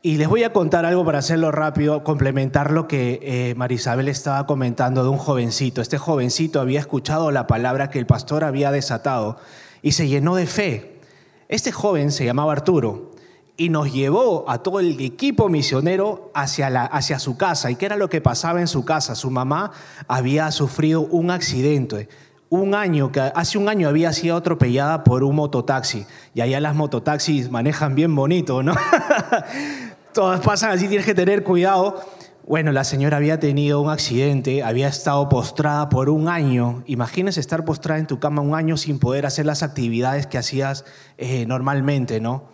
[0.03, 4.47] Y les voy a contar algo para hacerlo rápido, complementar lo que eh, Marisabel estaba
[4.47, 5.81] comentando de un jovencito.
[5.81, 9.38] Este jovencito había escuchado la palabra que el pastor había desatado
[9.81, 11.01] y se llenó de fe.
[11.49, 13.12] Este joven se llamaba Arturo
[13.57, 17.71] y nos llevó a todo el equipo misionero hacia, la, hacia su casa.
[17.71, 19.14] ¿Y qué era lo que pasaba en su casa?
[19.14, 19.73] Su mamá
[20.09, 22.09] había sufrido un accidente.
[22.51, 26.07] Un año, que hace un año había sido atropellada por un mototaxi.
[26.35, 28.75] Y allá las mototaxis manejan bien bonito, ¿no?
[30.15, 32.03] Todas pasan así, tienes que tener cuidado.
[32.47, 36.83] Bueno, la señora había tenido un accidente, había estado postrada por un año.
[36.87, 40.87] Imagínese estar postrada en tu cama un año sin poder hacer las actividades que hacías
[41.19, 42.45] eh, normalmente, ¿no?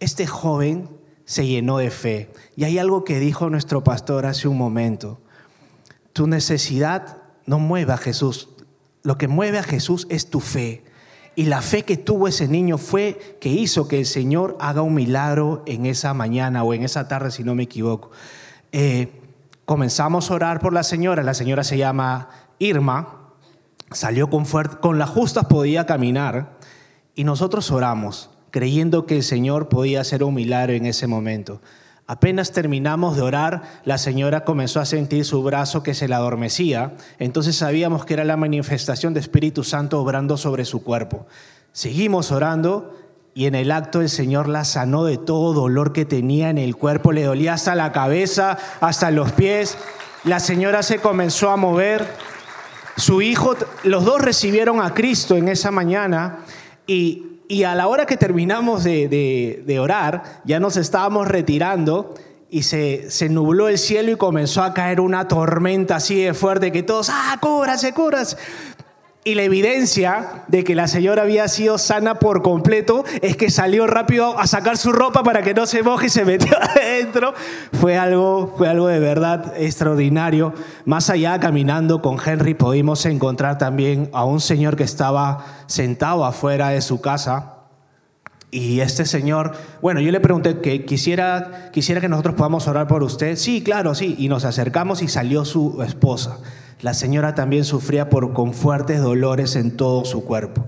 [0.00, 0.88] este joven
[1.24, 2.30] se llenó de fe.
[2.56, 5.20] Y hay algo que dijo nuestro pastor hace un momento.
[6.12, 8.50] Tu necesidad no mueve a Jesús.
[9.08, 10.84] Lo que mueve a Jesús es tu fe.
[11.34, 14.92] Y la fe que tuvo ese niño fue que hizo que el Señor haga un
[14.92, 18.10] milagro en esa mañana o en esa tarde, si no me equivoco.
[18.70, 19.10] Eh,
[19.64, 21.22] comenzamos a orar por la señora.
[21.22, 23.30] La señora se llama Irma.
[23.92, 26.58] Salió con, con las justas, podía caminar.
[27.14, 31.62] Y nosotros oramos creyendo que el Señor podía hacer un milagro en ese momento.
[32.10, 36.94] Apenas terminamos de orar, la señora comenzó a sentir su brazo que se le adormecía,
[37.18, 41.26] entonces sabíamos que era la manifestación de Espíritu Santo obrando sobre su cuerpo.
[41.72, 42.96] Seguimos orando
[43.34, 46.76] y en el acto el Señor la sanó de todo dolor que tenía en el
[46.76, 49.76] cuerpo, le dolía hasta la cabeza, hasta los pies.
[50.24, 52.06] La señora se comenzó a mover.
[52.96, 56.38] Su hijo, los dos recibieron a Cristo en esa mañana
[56.86, 62.14] y y a la hora que terminamos de, orar, ya nos estábamos retirando
[62.50, 66.72] y se, se, nubló el cielo y comenzó a caer una tormenta así de fuerte
[66.72, 68.36] que todos, ah, cúbrase, cúbrase.
[69.28, 73.86] Y la evidencia de que la señora había sido sana por completo es que salió
[73.86, 77.34] rápido a sacar su ropa para que no se moje y se metió adentro.
[77.78, 80.54] Fue algo, fue algo de verdad extraordinario.
[80.86, 86.70] Más allá, caminando con Henry, pudimos encontrar también a un señor que estaba sentado afuera
[86.70, 87.56] de su casa.
[88.50, 93.02] Y este señor, bueno, yo le pregunté que quisiera, quisiera que nosotros podamos orar por
[93.02, 93.36] usted.
[93.36, 94.16] Sí, claro, sí.
[94.18, 96.38] Y nos acercamos y salió su esposa.
[96.80, 100.66] La señora también sufría por, con fuertes dolores en todo su cuerpo.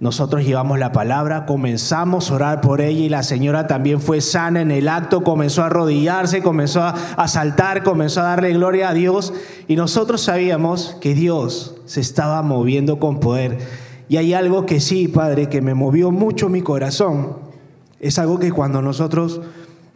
[0.00, 4.60] Nosotros llevamos la palabra, comenzamos a orar por ella y la señora también fue sana
[4.60, 9.32] en el acto, comenzó a arrodillarse, comenzó a, saltar, comenzó a darle gloria a Dios
[9.68, 13.58] y nosotros sabíamos que Dios se estaba moviendo con poder.
[14.08, 17.36] Y hay algo que sí, Padre, que me movió mucho mi corazón.
[18.00, 19.40] Es algo que cuando nosotros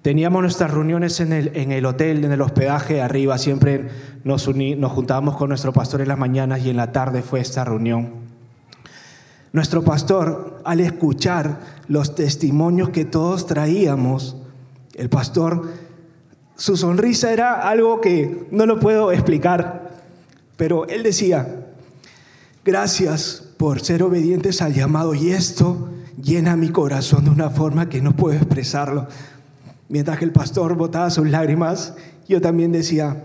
[0.07, 3.89] Teníamos nuestras reuniones en el, en el hotel, en el hospedaje arriba, siempre
[4.23, 7.65] nos, nos juntábamos con nuestro pastor en las mañanas y en la tarde fue esta
[7.65, 8.11] reunión.
[9.53, 14.37] Nuestro pastor, al escuchar los testimonios que todos traíamos,
[14.95, 15.73] el pastor,
[16.55, 19.91] su sonrisa era algo que no lo puedo explicar,
[20.57, 21.67] pero él decía,
[22.65, 25.89] gracias por ser obedientes al llamado y esto
[26.23, 29.09] llena mi corazón de una forma que no puedo expresarlo.
[29.89, 31.95] Mientras que el pastor botaba sus lágrimas,
[32.29, 33.25] yo también decía,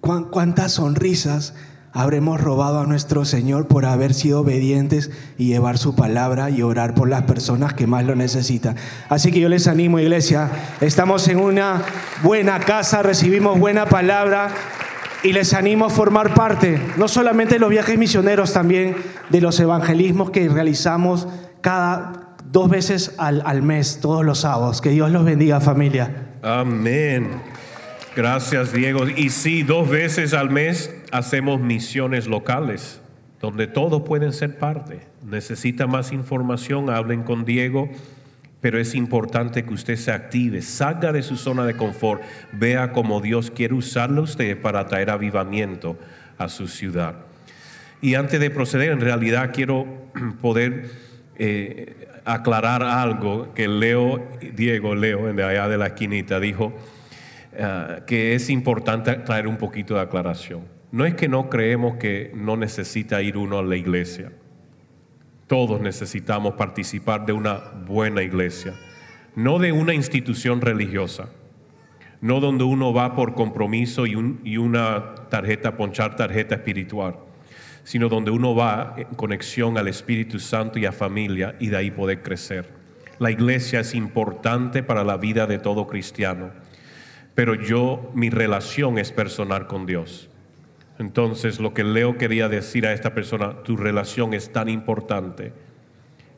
[0.00, 1.54] cuántas sonrisas
[1.92, 6.94] habremos robado a nuestro Señor por haber sido obedientes y llevar su palabra y orar
[6.94, 8.76] por las personas que más lo necesitan.
[9.08, 10.50] Así que yo les animo, iglesia,
[10.80, 11.82] estamos en una
[12.22, 14.48] buena casa, recibimos buena palabra
[15.22, 18.96] y les animo a formar parte, no solamente de los viajes misioneros, también
[19.30, 21.28] de los evangelismos que realizamos
[21.60, 22.23] cada,
[22.54, 24.80] dos veces al, mes, todos los sábados.
[24.80, 26.28] Que Dios los bendiga, familia.
[26.40, 27.28] Amén.
[28.14, 29.08] Gracias, Diego.
[29.08, 33.00] Y sí, dos veces al mes hacemos misiones locales,
[33.40, 35.00] donde todos pueden ser parte.
[35.26, 37.90] Necesita más información, hablen con Diego,
[38.60, 43.20] pero es importante que usted se active, salga de su zona de confort, vea cómo
[43.20, 45.98] Dios quiere usarlo usted para traer avivamiento
[46.38, 47.16] a su ciudad.
[48.00, 49.86] Y antes de proceder, en realidad quiero
[50.40, 50.90] poder
[51.36, 56.72] eh, aclarar algo que Leo, Diego Leo, de allá de la esquinita, dijo
[57.52, 60.62] eh, que es importante traer un poquito de aclaración.
[60.90, 64.32] No es que no creemos que no necesita ir uno a la iglesia.
[65.46, 68.74] Todos necesitamos participar de una buena iglesia,
[69.36, 71.28] no de una institución religiosa,
[72.20, 77.16] no donde uno va por compromiso y, y una tarjeta, ponchar tarjeta espiritual
[77.84, 81.90] sino donde uno va en conexión al Espíritu Santo y a familia y de ahí
[81.90, 82.68] poder crecer.
[83.18, 86.50] La iglesia es importante para la vida de todo cristiano,
[87.34, 90.28] pero yo, mi relación es personal con Dios.
[90.98, 95.52] Entonces, lo que Leo quería decir a esta persona, tu relación es tan importante.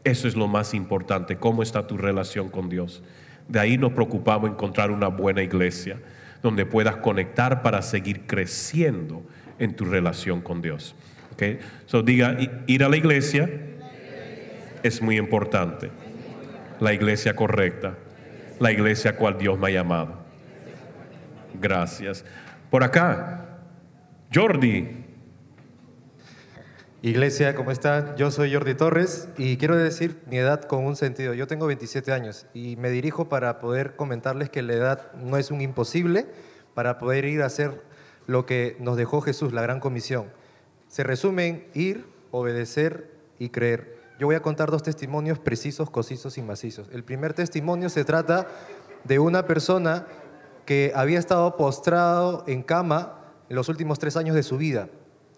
[0.05, 3.03] Eso es lo más importante, cómo está tu relación con Dios.
[3.49, 5.99] De ahí nos preocupamos encontrar una buena iglesia
[6.43, 9.23] donde puedas conectar para seguir creciendo
[9.59, 10.95] en tu relación con Dios.
[11.37, 11.61] Okay?
[11.84, 13.49] So diga, ir a la iglesia
[14.82, 15.91] es muy importante.
[16.80, 17.95] La iglesia correcta,
[18.59, 20.18] la iglesia cual Dios me ha llamado.
[21.61, 22.24] Gracias.
[22.70, 23.61] Por acá,
[24.34, 25.05] Jordi.
[27.03, 28.16] Iglesia, ¿cómo están?
[28.16, 31.34] Yo soy Jordi Torres y quiero decir mi edad con un sentido.
[31.34, 35.51] Yo tengo 27 años y me dirijo para poder comentarles que la edad no es
[35.51, 36.26] un imposible
[36.74, 37.82] para poder ir a hacer
[38.26, 40.26] lo que nos dejó Jesús, la gran comisión.
[40.97, 43.99] Se resume en ir, obedecer y creer.
[44.18, 46.88] Yo voy a contar dos testimonios precisos, concisos y macizos.
[46.90, 48.47] El primer testimonio se trata
[49.05, 50.07] de una persona
[50.64, 53.20] que había estado postrado en cama
[53.51, 54.88] en los últimos tres años de su vida.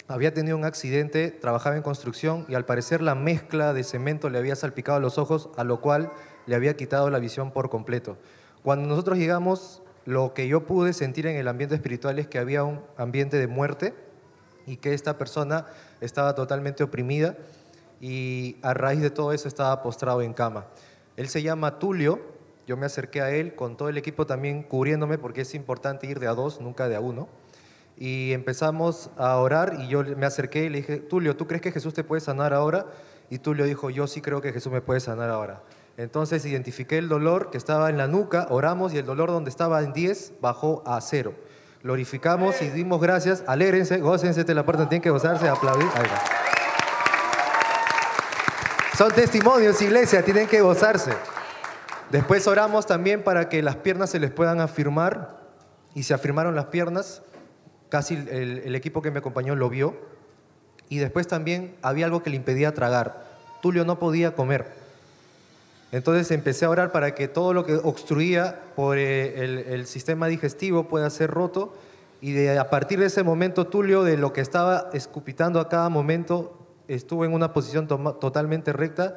[0.06, 4.38] Había tenido un accidente, trabajaba en construcción y al parecer la mezcla de cemento le
[4.38, 6.12] había salpicado los ojos, a lo cual
[6.46, 8.16] le había quitado la visión por completo.
[8.62, 12.62] Cuando nosotros llegamos, lo que yo pude sentir en el ambiente espiritual es que había
[12.62, 14.06] un ambiente de muerte
[14.68, 15.66] y que esta persona
[16.00, 17.36] estaba totalmente oprimida
[18.00, 20.66] y a raíz de todo eso estaba postrado en cama.
[21.16, 22.20] Él se llama Tulio,
[22.66, 26.20] yo me acerqué a él con todo el equipo también cubriéndome porque es importante ir
[26.20, 27.28] de a dos, nunca de a uno.
[27.96, 31.72] Y empezamos a orar y yo me acerqué y le dije, Tulio, ¿tú crees que
[31.72, 32.86] Jesús te puede sanar ahora?
[33.30, 35.62] Y Tulio dijo, yo sí creo que Jesús me puede sanar ahora.
[35.96, 39.82] Entonces identifiqué el dolor que estaba en la nuca, oramos y el dolor donde estaba
[39.82, 41.34] en 10 bajó a cero.
[41.82, 43.44] Glorificamos y dimos gracias.
[43.46, 45.86] Alégrense, gócense, esta la puerta, tienen que gozarse, aplaudir.
[45.94, 46.22] Ahí va.
[48.96, 51.12] Son testimonios, iglesia, tienen que gozarse.
[52.10, 55.38] Después oramos también para que las piernas se les puedan afirmar
[55.94, 57.22] y se afirmaron las piernas.
[57.90, 59.96] Casi el, el equipo que me acompañó lo vio.
[60.88, 63.24] Y después también había algo que le impedía tragar.
[63.62, 64.87] Tulio no podía comer.
[65.90, 70.26] Entonces empecé a orar para que todo lo que obstruía por eh, el, el sistema
[70.26, 71.72] digestivo pueda ser roto.
[72.20, 75.88] Y de, a partir de ese momento, Tulio, de lo que estaba escupitando a cada
[75.88, 76.58] momento,
[76.88, 79.16] estuvo en una posición toma- totalmente recta.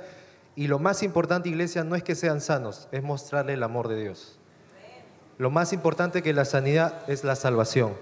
[0.55, 4.01] Y lo más importante, iglesia, no es que sean sanos, es mostrarle el amor de
[4.01, 4.37] Dios.
[5.37, 7.93] Lo más importante que la sanidad es la salvación.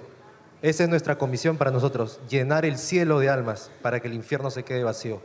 [0.62, 4.52] Esa es nuestra comisión para nosotros, llenar el cielo de almas para que el infierno
[4.52, 5.22] se quede vacío.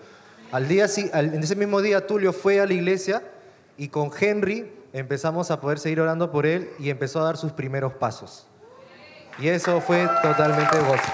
[0.53, 3.23] Al día, al- en ese mismo día, Tulio fue a la iglesia
[3.77, 7.53] y con Henry empezamos a poder seguir orando por él y empezó a dar sus
[7.53, 8.47] primeros pasos.
[9.39, 11.13] Y eso fue totalmente gozo.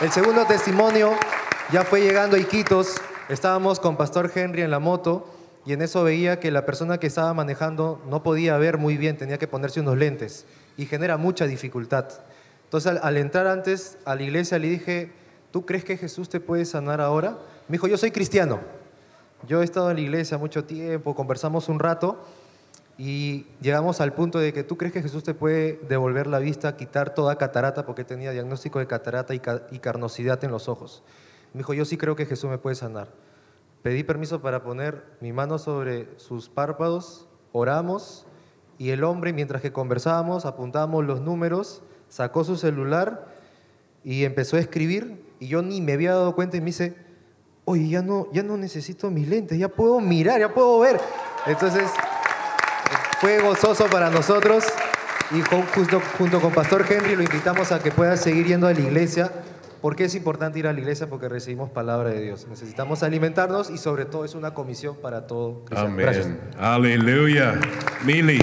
[0.00, 1.12] El segundo testimonio
[1.70, 2.96] ya fue llegando a Iquitos.
[3.28, 5.28] Estábamos con Pastor Henry en la moto
[5.64, 9.16] y en eso veía que la persona que estaba manejando no podía ver muy bien,
[9.16, 10.44] tenía que ponerse unos lentes
[10.76, 12.08] y genera mucha dificultad.
[12.64, 15.12] Entonces al, al entrar antes a la iglesia le dije,
[15.52, 17.38] ¿tú crees que Jesús te puede sanar ahora?
[17.68, 18.81] Me dijo, yo soy cristiano.
[19.46, 22.24] Yo he estado en la iglesia mucho tiempo, conversamos un rato
[22.96, 26.76] y llegamos al punto de que tú crees que Jesús te puede devolver la vista,
[26.76, 31.02] quitar toda catarata, porque tenía diagnóstico de catarata y, y carnosidad en los ojos.
[31.52, 33.08] Me dijo, yo sí creo que Jesús me puede sanar.
[33.82, 38.26] Pedí permiso para poner mi mano sobre sus párpados, oramos
[38.78, 43.26] y el hombre, mientras que conversábamos, apuntábamos los números, sacó su celular
[44.04, 46.94] y empezó a escribir y yo ni me había dado cuenta y me dice,
[47.64, 51.00] oye, ya no, ya no necesito mis lentes, ya puedo mirar, ya puedo ver.
[51.46, 51.84] Entonces,
[53.20, 54.64] fue gozoso para nosotros
[55.30, 58.72] y con- junto, junto con Pastor Henry lo invitamos a que pueda seguir yendo a
[58.72, 59.30] la iglesia.
[59.80, 61.08] ¿Por qué es importante ir a la iglesia?
[61.08, 62.46] Porque recibimos palabra de Dios.
[62.48, 65.96] Necesitamos alimentarnos y sobre todo es una comisión para todo cristiano.
[65.96, 66.26] Gracias.
[66.26, 66.40] Amén.
[66.58, 67.60] Aleluya.
[68.04, 68.38] Mili.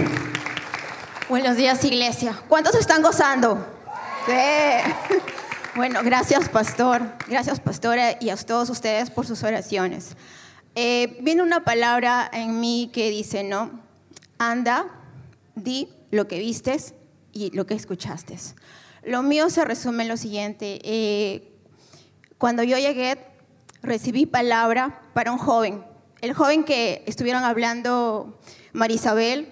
[1.29, 2.35] Buenos días, iglesia.
[2.49, 3.65] ¿Cuántos están gozando?
[4.25, 4.33] Sí.
[5.79, 7.01] Bueno, gracias, pastor.
[7.29, 10.17] Gracias, pastora, y a todos ustedes por sus oraciones.
[10.75, 13.79] Eh, viene una palabra en mí que dice, ¿no?
[14.37, 14.87] Anda,
[15.55, 16.95] di lo que vistes
[17.31, 18.37] y lo que escuchaste.
[19.05, 20.81] Lo mío se resume en lo siguiente.
[20.83, 21.53] Eh,
[22.37, 23.17] cuando yo llegué,
[23.81, 25.81] recibí palabra para un joven.
[26.19, 28.37] El joven que estuvieron hablando
[28.73, 29.47] Marisabel,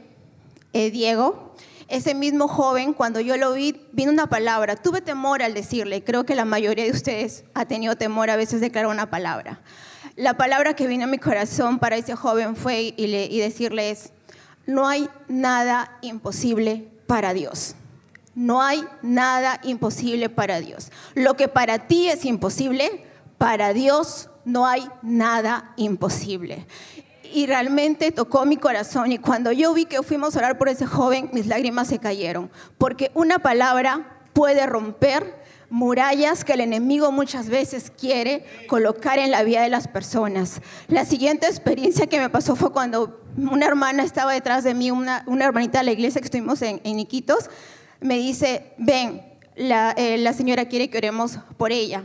[0.74, 1.47] eh, Diego,
[1.88, 4.76] ese mismo joven, cuando yo lo vi, vino una palabra.
[4.76, 6.04] Tuve temor al decirle.
[6.04, 9.62] Creo que la mayoría de ustedes ha tenido temor a veces de declarar una palabra.
[10.16, 13.98] La palabra que vino a mi corazón para ese joven fue y, le- decirle
[14.66, 17.76] no hay nada imposible para Dios.
[18.36, 20.92] No hay nada imposible para Dios.
[21.16, 23.06] Lo que para ti es imposible,
[23.38, 26.68] para Dios no hay nada imposible.
[27.34, 30.86] Y realmente tocó mi corazón y cuando yo vi que fuimos a orar por ese
[30.86, 35.36] joven, mis lágrimas se cayeron, porque una palabra puede romper
[35.70, 40.62] murallas que el enemigo muchas veces quiere colocar en la vida de las personas.
[40.88, 45.24] La siguiente experiencia que me pasó fue cuando una hermana estaba detrás de mí, una,
[45.28, 47.50] una hermanita de la iglesia que estuvimos en, en Iquitos,
[48.00, 49.22] me dice, ven,
[49.56, 52.04] la, eh, la señora quiere que oremos por ella.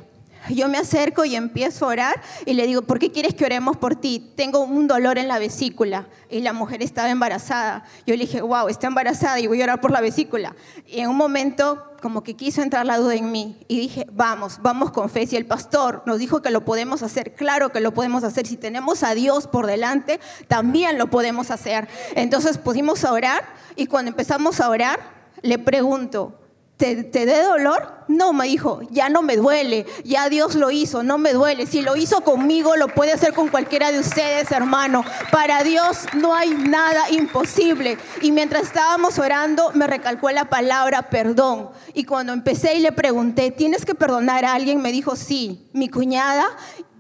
[0.51, 3.77] Yo me acerco y empiezo a orar y le digo, ¿por qué quieres que oremos
[3.77, 4.33] por ti?
[4.37, 6.07] Tengo un dolor en la vesícula.
[6.31, 7.85] Y la mujer estaba embarazada.
[8.07, 10.55] Yo le dije, wow, está embarazada y voy a orar por la vesícula.
[10.87, 13.65] Y en un momento como que quiso entrar la duda en mí.
[13.69, 15.27] Y dije, vamos, vamos con fe.
[15.27, 18.47] Si el pastor nos dijo que lo podemos hacer, claro que lo podemos hacer.
[18.47, 21.89] Si tenemos a Dios por delante, también lo podemos hacer.
[22.17, 23.45] Entonces pusimos a orar
[23.77, 24.99] y cuando empezamos a orar,
[25.43, 26.39] le pregunto,
[26.77, 28.02] ¿te, te dé dolor?
[28.13, 31.67] No, me dijo, ya no me duele, ya Dios lo hizo, no me duele.
[31.67, 35.03] Si lo hizo conmigo, lo puede hacer con cualquiera de ustedes, hermano.
[35.31, 37.97] Para Dios no hay nada imposible.
[38.21, 41.71] Y mientras estábamos orando, me recalcó la palabra perdón.
[41.95, 44.83] Y cuando empecé y le pregunté, ¿tienes que perdonar a alguien?
[44.83, 46.47] Me dijo, sí, mi cuñada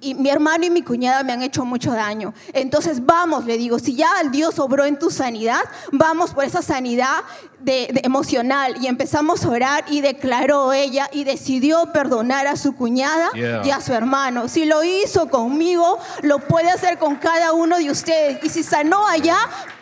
[0.03, 2.35] y mi hermano y mi cuñada me han hecho mucho daño.
[2.53, 5.61] Entonces vamos, le digo, si ya Dios obró en tu sanidad,
[5.93, 7.23] vamos por esa sanidad
[7.61, 8.75] de, de emocional.
[8.83, 13.63] Y empezamos a orar y declaró ella y decidió perdonar a su cuñada Yeah.
[13.65, 14.49] y a su hermano.
[14.49, 18.43] Si lo hizo conmigo, lo puede hacer con cada uno de ustedes.
[18.45, 19.37] Y si sanó allá,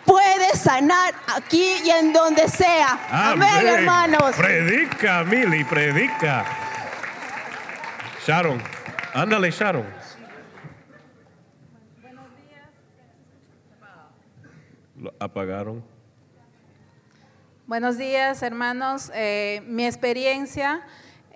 [0.05, 2.99] puede sanar aquí y en donde sea.
[3.11, 4.35] Amén, hermanos.
[4.37, 6.45] Predica, Mili, predica.
[8.27, 8.63] Sharon,
[9.15, 9.87] ándale, Sharon.
[14.97, 15.83] Lo apagaron.
[17.67, 19.11] Buenos días, hermanos.
[19.15, 20.83] Eh, mi experiencia,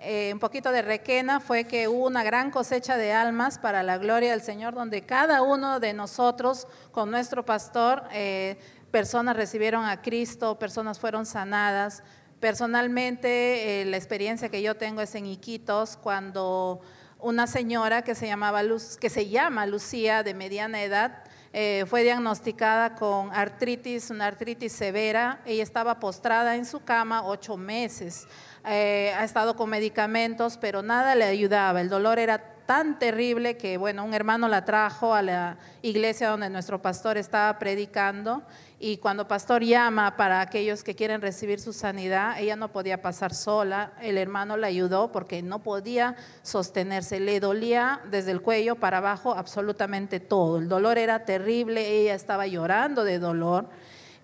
[0.05, 3.97] eh, un poquito de requena, fue que hubo una gran cosecha de almas para la
[3.97, 8.57] gloria del Señor, donde cada uno de nosotros, con nuestro pastor, eh,
[8.91, 12.03] personas recibieron a Cristo, personas fueron sanadas.
[12.39, 16.81] Personalmente, eh, la experiencia que yo tengo es en Iquitos, cuando
[17.19, 21.23] una señora que se, llamaba Luz, que se llama Lucía, de mediana edad,
[21.57, 25.39] eh, fue diagnosticada con artritis, una artritis severa.
[25.45, 28.27] Ella estaba postrada en su cama ocho meses.
[28.67, 31.81] Eh, ha estado con medicamentos, pero nada le ayudaba.
[31.81, 36.49] El dolor era tan terrible que, bueno, un hermano la trajo a la iglesia donde
[36.49, 38.41] nuestro pastor estaba predicando
[38.79, 43.33] y cuando pastor llama para aquellos que quieren recibir su sanidad, ella no podía pasar
[43.33, 48.97] sola, el hermano la ayudó porque no podía sostenerse, le dolía desde el cuello para
[48.97, 53.69] abajo absolutamente todo, el dolor era terrible, ella estaba llorando de dolor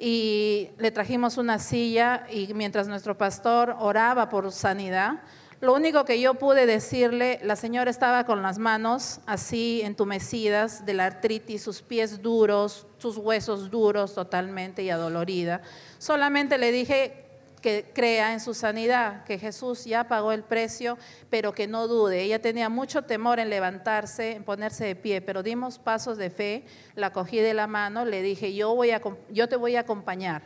[0.04, 5.22] y le trajimos una silla y mientras nuestro pastor oraba por sanidad,
[5.60, 10.96] lo único que yo pude decirle, la señora estaba con las manos así entumecidas de
[10.96, 15.62] la artritis, sus pies duros, sus huesos duros totalmente y adolorida.
[16.00, 17.21] Solamente le dije
[17.62, 20.98] que crea en su sanidad, que Jesús ya pagó el precio,
[21.30, 22.22] pero que no dude.
[22.22, 26.66] Ella tenía mucho temor en levantarse, en ponerse de pie, pero dimos pasos de fe,
[26.96, 30.42] la cogí de la mano, le dije, yo, voy a, yo te voy a acompañar,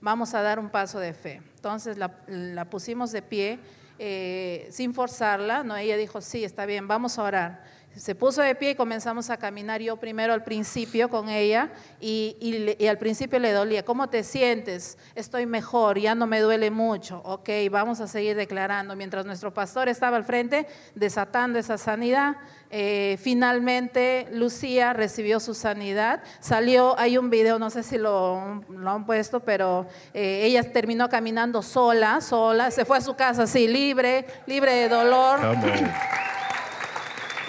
[0.00, 1.42] vamos a dar un paso de fe.
[1.56, 3.58] Entonces la, pusimos de pie
[3.98, 5.76] eh, sin forzarla, ¿no?
[5.76, 7.64] Ella dijo, sí, está bien, vamos a orar.
[7.96, 11.70] Se puso de pie y comenzamos a caminar yo primero al principio con ella
[12.00, 14.96] y, al principio le dolía, ¿cómo te sientes?
[15.16, 17.20] Estoy mejor, ya no me duele mucho.
[17.24, 18.94] Ok, vamos a seguir declarando.
[18.94, 22.36] Mientras nuestro pastor estaba al frente desatando esa sanidad,
[22.70, 26.22] eh, finalmente Lucía recibió su sanidad.
[26.38, 31.08] Salió, hay un video, no sé si lo, lo han puesto, pero eh, ella terminó
[31.08, 35.40] caminando sola, sola, se fue a su casa así, libre, libre de dolor.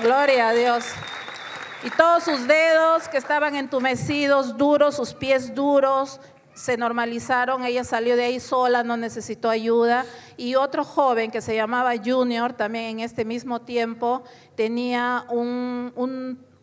[0.02, 0.86] Gloria a Dios.
[1.84, 6.20] Y todos sus dedos que estaban entumecidos, duros, sus pies duros,
[6.54, 7.66] se normalizaron.
[7.66, 10.06] Ella salió de ahí sola, no necesitó ayuda.
[10.38, 14.24] Y otro joven que se llamaba Junior, también en este mismo tiempo,
[14.56, 15.92] tenía un-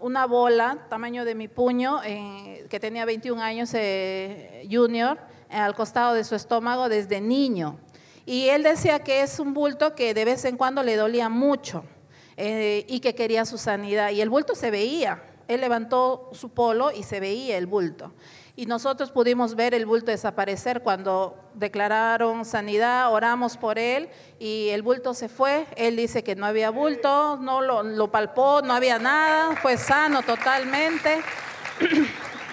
[0.01, 5.19] una bola, tamaño de mi puño, eh, que tenía 21 años, eh, Junior,
[5.51, 7.79] eh, al costado de su estómago desde niño.
[8.25, 11.85] Y él decía que es un bulto que de vez en cuando le dolía mucho
[12.39, 14.11] eh, y que quería su sanidad.
[14.11, 15.23] Y el bulto se veía.
[15.49, 18.13] Él levantó su polo y se veía el bulto.
[18.55, 24.09] Y nosotros pudimos ver el bulto desaparecer cuando declararon sanidad, oramos por él
[24.39, 25.67] y el bulto se fue.
[25.77, 31.23] Él dice que no había bulto, no lo, palpó, no había nada, fue sano totalmente.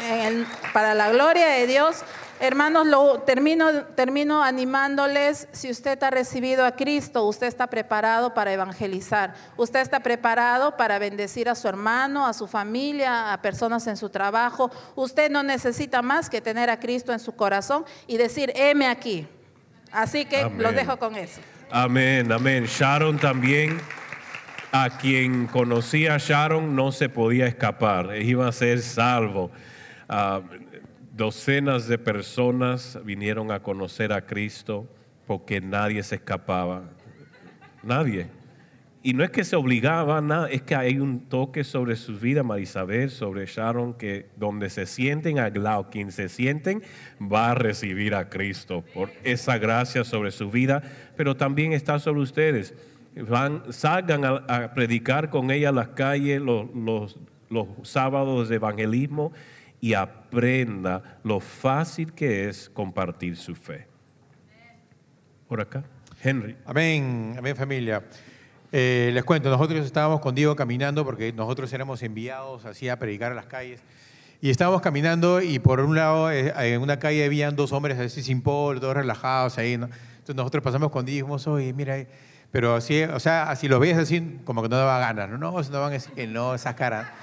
[0.08, 2.04] En- para la gloria de Dios.
[2.40, 8.52] Hermanos, lo, termino, termino animándoles, si usted ha recibido a Cristo, usted está preparado para
[8.52, 13.96] evangelizar, usted está preparado para bendecir a su hermano, a su familia, a personas en
[13.96, 14.70] su trabajo.
[14.96, 19.26] Usted no necesita más que tener a Cristo en su corazón y decir, heme aquí.
[19.94, 20.62] Así que Amén.
[20.62, 21.40] los dejo con eso.
[21.72, 22.66] Amén, amén.
[22.66, 23.80] Sharon también,
[24.74, 29.52] a quien conocía a Sharon no se podía escapar, iba a ser salvo.
[30.10, 30.42] Ah,
[31.16, 34.88] docenas de personas vinieron a conocer a Cristo
[35.26, 36.84] porque nadie se escapaba.
[37.84, 38.28] Nadie.
[39.02, 42.42] Y no es que se obligaba, nada, es que hay un toque sobre su vida,
[42.42, 46.82] Marisabel, sobre Sharon, que donde se sienten aglados, quien se sienten,
[47.22, 50.82] va a recibir a Cristo por esa gracia sobre su vida,
[51.16, 52.74] pero también está sobre ustedes.
[53.16, 57.18] Van, salgan a, a predicar con ella a las calles los, los,
[57.50, 59.32] los sábados de evangelismo
[59.82, 63.88] y aprenda lo fácil que es compartir su fe.
[65.48, 65.84] Por acá,
[66.24, 66.58] Henry.
[66.66, 68.04] Amén, amén familia.
[68.72, 73.32] Eh, les cuento, nosotros estábamos con Diego caminando porque nosotros éramos enviados así a predicar
[73.32, 73.82] a las calles.
[74.42, 78.22] Y estábamos caminando y por un lado eh, en una calle habían dos hombres así
[78.22, 79.78] sin polo, todos relajados ahí.
[79.78, 79.86] ¿no?
[79.86, 82.08] Entonces nosotros pasamos con Diego y dijimos, oye, mira, eh",
[82.52, 85.38] pero así, o sea, así lo ves así como que no daba ganas, ¿no?
[85.38, 87.14] No, no van a decir que no, esa cara.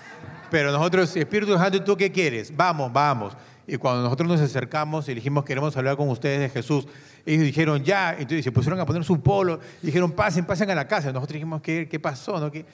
[0.53, 2.55] Pero nosotros, Espíritu Santo, ¿tú qué quieres?
[2.55, 3.33] Vamos, vamos.
[3.67, 6.87] Y cuando nosotros nos acercamos y dijimos, queremos hablar con ustedes de Jesús,
[7.25, 10.87] ellos dijeron, ya, entonces se pusieron a poner su polo, dijeron, pasen, pasen a la
[10.87, 11.11] casa.
[11.11, 12.39] Nosotros dijimos, ¿qué, qué pasó?
[12.39, 12.53] ¿No?
[12.53, 12.67] ¿Qué?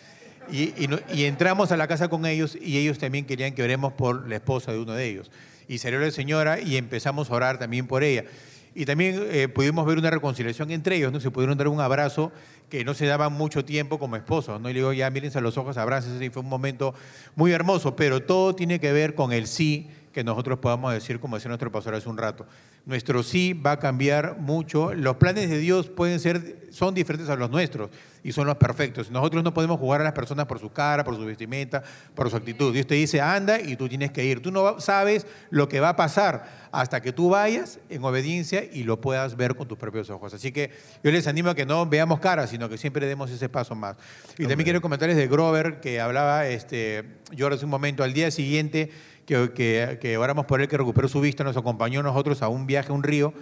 [0.50, 3.92] Y, y, y, entramos a la casa con ellos y ellos también querían que oremos
[3.92, 5.30] por la esposa de uno de ellos.
[5.68, 8.24] Y salió la señora y empezamos a orar también por ella.
[8.78, 11.18] Y también eh, pudimos ver una reconciliación entre ellos, ¿no?
[11.18, 12.30] Se pudieron dar un abrazo
[12.70, 14.70] que no se daban mucho tiempo como esposos, ¿no?
[14.70, 16.94] Y le digo, ya mírense a los ojos, abrácense, y fue un momento
[17.34, 21.34] muy hermoso, pero todo tiene que ver con el sí que nosotros podamos decir, como
[21.34, 22.46] decía nuestro pastor hace un rato.
[22.88, 24.94] Nuestro sí va a cambiar mucho.
[24.94, 27.90] Los planes de Dios pueden ser, son diferentes a los nuestros
[28.24, 29.10] y son los perfectos.
[29.10, 31.82] Nosotros no podemos jugar a las personas por su cara, por su vestimenta,
[32.14, 32.72] por su actitud.
[32.72, 34.40] Dios te dice, anda y tú tienes que ir.
[34.40, 38.84] Tú no sabes lo que va a pasar hasta que tú vayas en obediencia y
[38.84, 40.32] lo puedas ver con tus propios ojos.
[40.32, 40.70] Así que
[41.04, 43.96] yo les animo a que no veamos caras, sino que siempre demos ese paso más.
[44.38, 48.30] Y también quiero comentarles de Grover, que hablaba, este, yo hace un momento, al día
[48.30, 48.90] siguiente,
[49.28, 52.66] que, que, que, oramos por él que recuperó su vista, nos acompañó nosotros a un
[52.66, 53.34] viaje a un río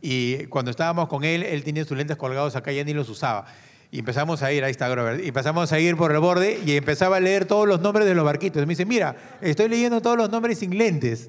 [0.00, 3.44] y cuando estábamos con él, él tenía sus lentes colgados acá ya ni los usaba.
[3.90, 6.76] Y empezamos a ir, ahí está Grover, y empezamos a ir por el borde y
[6.76, 8.62] empezaba a leer todos los nombres de los barquitos.
[8.62, 11.28] Y me dice, mira, estoy leyendo todos los nombres sin lentes.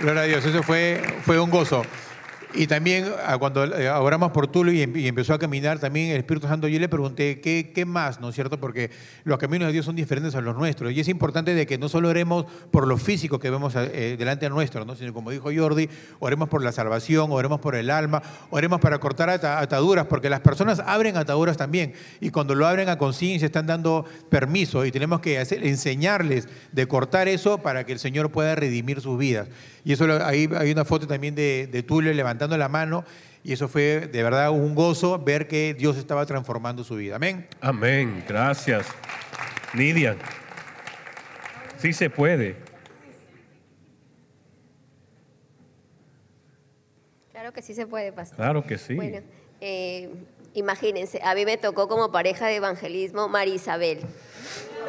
[0.00, 1.82] Gloria a Dios, eso fue, fue un gozo.
[2.54, 6.46] Y también ah, cuando eh, oramos por Tulio y empezó a caminar también el Espíritu
[6.46, 8.20] Santo, yo le pregunté, ¿qué, ¿qué, más?
[8.20, 8.60] ¿No es cierto?
[8.60, 8.90] Porque
[9.24, 10.92] los caminos de Dios son diferentes a los nuestros.
[10.92, 14.46] Y es importante de que no solo oremos por lo físico que vemos eh, delante
[14.46, 14.94] de nuestro, ¿no?
[14.94, 15.88] sino como dijo Jordi,
[16.18, 20.80] oremos por la salvación, oremos por el alma, oremos para cortar ataduras, porque las personas
[20.84, 21.94] abren ataduras también.
[22.20, 27.28] Y cuando lo abren a conciencia están dando permiso y tenemos que enseñarles de cortar
[27.28, 29.48] eso para que el Señor pueda redimir sus vidas.
[29.84, 33.04] Y eso ahí hay una foto también de, de Tulio levantando la mano
[33.44, 37.16] y eso fue de verdad un gozo ver que Dios estaba transformando su vida.
[37.16, 37.48] Amén.
[37.60, 38.24] Amén.
[38.28, 38.86] Gracias.
[39.74, 40.16] Nidia.
[41.78, 42.56] Sí se puede.
[47.32, 48.36] Claro que sí se puede, pastor.
[48.36, 48.94] Claro que sí.
[48.94, 49.18] Bueno,
[49.60, 50.08] eh,
[50.54, 53.98] imagínense, a mí me tocó como pareja de evangelismo María Isabel.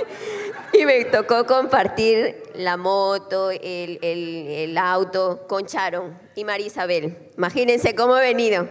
[0.74, 7.18] y me tocó compartir la moto, el, el, auto con Sharon y María Isabel.
[7.38, 8.68] Imagínense cómo he venido.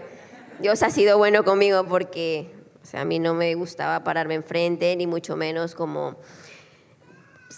[0.60, 2.50] Dios ha sido bueno conmigo porque
[2.82, 6.16] o sea, a mí no me gustaba pararme enfrente, ni mucho menos como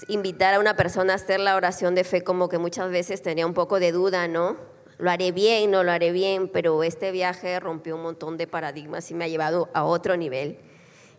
[0.09, 3.47] invitar a una persona a hacer la oración de fe, como que muchas veces tenía
[3.47, 4.57] un poco de duda, ¿no?
[4.99, 9.11] Lo haré bien, no lo haré bien, pero este viaje rompió un montón de paradigmas
[9.11, 10.59] y me ha llevado a otro nivel.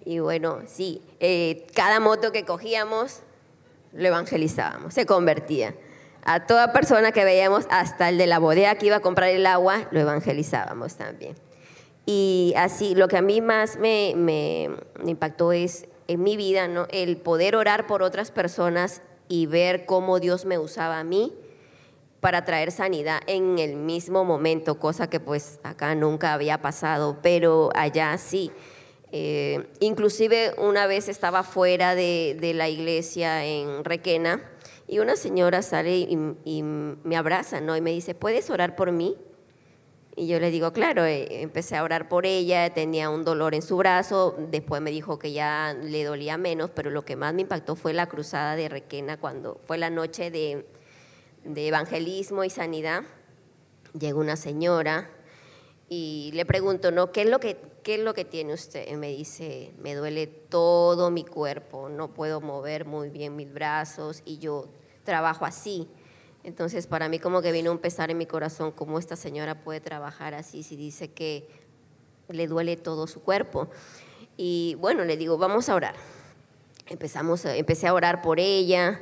[0.06, 3.22] Y bueno, sí, eh, cada moto que cogíamos
[3.91, 5.74] lo evangelizábamos, se convertía.
[6.24, 9.45] A toda persona que veíamos, hasta el de la bodega que iba a comprar el
[9.45, 11.36] agua, lo evangelizábamos también.
[12.06, 14.70] Y así, lo que a mí más me, me,
[15.06, 16.88] impactó es en mi vida, ¿no?
[16.91, 21.34] el poder orar por otras personas y ver cómo Dios me usaba a mí
[22.20, 27.70] para traer sanidad en el mismo momento, cosa que pues acá nunca había pasado, pero
[27.76, 28.51] allá sí.
[29.18, 34.41] Eh, inclusive una vez estaba fuera de, la iglesia en Requena
[34.89, 37.78] y una señora sale y, y, me abraza, ¿no?
[37.78, 39.16] Y me dice, ¿puedes orar por mí?
[40.18, 43.61] Y yo le digo, claro, eh, empecé a orar por ella, tenía un dolor en
[43.61, 47.43] su brazo, después me dijo que ya le dolía menos, pero lo que más me
[47.43, 50.68] impactó fue la cruzada de Requena, cuando fue la noche de,
[51.45, 53.03] de evangelismo y sanidad.
[53.97, 55.09] Llegó una señora
[55.88, 57.13] y le pregunto, ¿no?
[57.13, 58.92] ¿Qué es lo que, qué es lo que tiene usted?
[58.92, 64.24] Y me dice, me duele todo mi cuerpo, no puedo mover muy bien mis brazos
[64.26, 64.70] y yo
[65.04, 65.88] trabajo así.
[66.44, 69.82] Entonces, para mí como que vino un pesar en mi corazón, cómo esta señora puede
[69.82, 71.48] trabajar así si dice que
[72.28, 73.70] le duele todo su cuerpo.
[74.36, 75.94] Y bueno, le digo, vamos a orar.
[76.88, 79.00] Empezamos, empecé a orar por ella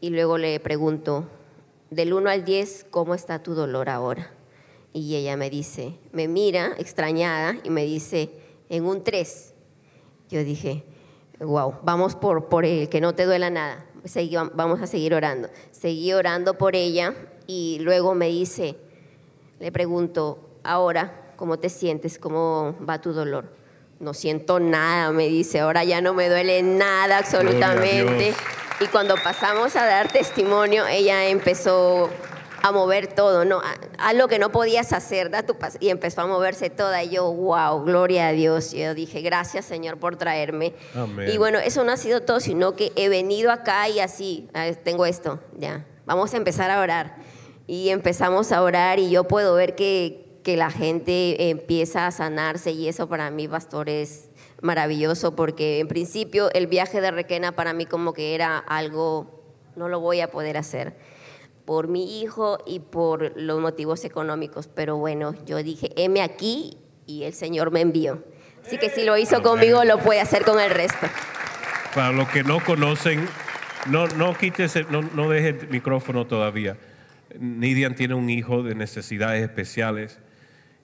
[0.00, 1.28] y luego le pregunto,
[1.90, 4.35] del 1 al 10, ¿cómo está tu dolor ahora?
[4.96, 8.30] Y ella me dice, me mira extrañada y me dice,
[8.70, 9.52] en un 3.
[10.30, 10.84] Yo dije,
[11.38, 13.84] wow, vamos por, por el que no te duela nada.
[14.04, 15.50] Seguí- vamos a seguir orando.
[15.70, 17.12] Seguí orando por ella
[17.46, 18.76] y luego me dice,
[19.60, 22.18] le pregunto, ahora, ¿cómo te sientes?
[22.18, 23.52] ¿Cómo va tu dolor?
[24.00, 28.32] No siento nada, me dice, ahora ya no me duele nada absolutamente.
[28.80, 32.08] Y cuando pasamos a dar testimonio, ella empezó
[32.68, 33.58] a mover todo, ¿no?
[33.60, 33.74] A-
[34.08, 37.02] Algo que no podías hacer, da tu pas- y empezó a moverse toda.
[37.02, 38.72] Y yo, wow, gloria a Dios.
[38.72, 40.74] Yo dije, gracias Señor por traerme.
[40.94, 41.28] Amén.
[41.32, 44.48] Y bueno, eso no ha sido todo, sino que he venido acá y así,
[44.84, 45.86] tengo esto, ya.
[46.04, 47.16] Vamos a empezar a orar.
[47.66, 52.70] Y empezamos a orar y yo puedo ver que, que la gente empieza a sanarse
[52.70, 54.28] y eso para mí, pastor, es
[54.62, 59.42] maravilloso porque en principio el viaje de Requena para mí como que era algo,
[59.74, 60.94] no lo voy a poder hacer
[61.66, 64.68] por mi hijo y por los motivos económicos.
[64.68, 68.24] Pero bueno, yo dije, heme aquí y el Señor me envió.
[68.64, 71.06] Así que si lo hizo conmigo, lo puede hacer con el resto.
[71.94, 73.26] Para los que no conocen,
[73.90, 76.76] no, no quites, el- no, no deje el micrófono todavía.
[77.38, 80.18] Nidian tiene un hijo de necesidades especiales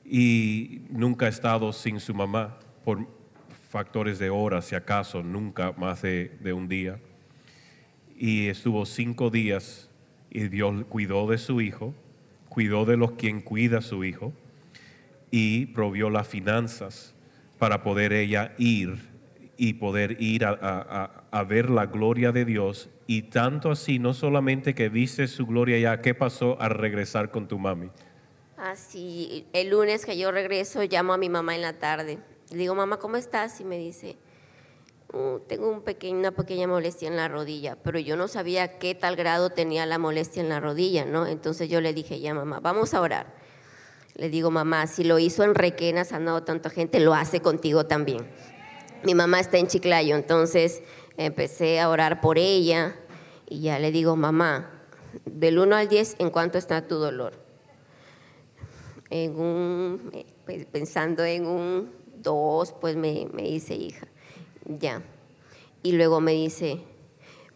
[0.05, 3.07] y nunca ha estado sin su mamá por
[3.71, 6.99] factores de horas, si acaso, nunca más de, de un día.
[8.17, 9.89] Y estuvo cinco días
[10.35, 11.95] y Dios cuidó de su hijo,
[12.49, 14.33] cuidó de los quien cuida a su hijo
[15.31, 17.15] y provió las finanzas
[17.59, 19.11] para poder ella ir
[19.57, 22.89] y poder ir a, a- a- ver la gloria de Dios.
[23.07, 27.47] Y tanto así, no solamente que viste su gloria ya, ¿qué pasó al regresar con
[27.47, 27.91] tu mami?
[28.57, 32.19] Así, el lunes que yo regreso, llamo a mi mamá en la tarde.
[32.51, 33.61] Le digo, mamá, ¿cómo estás?
[33.61, 34.17] Y me dice,
[35.13, 39.51] "Uh, tengo una pequeña molestia en la rodilla, pero yo no sabía qué tal grado
[39.51, 41.27] tenía la molestia en la rodilla, ¿no?
[41.27, 43.35] Entonces yo le dije, ya mamá, vamos a orar.
[44.15, 48.27] Le digo, mamá, si lo hizo en Requena, sanado tanta gente, lo hace contigo también.
[49.05, 50.83] Mi mamá está en Chiclayo, entonces
[51.17, 52.97] empecé a orar por ella
[53.49, 54.71] y ya le digo, mamá,
[55.25, 57.35] del 1 al 10, ¿en cuánto está tu dolor?
[59.11, 64.07] En un, eh, pues, pensando en un 2, pues me, me dice, hija,
[64.67, 65.03] ya.
[65.83, 66.81] Y luego me dice,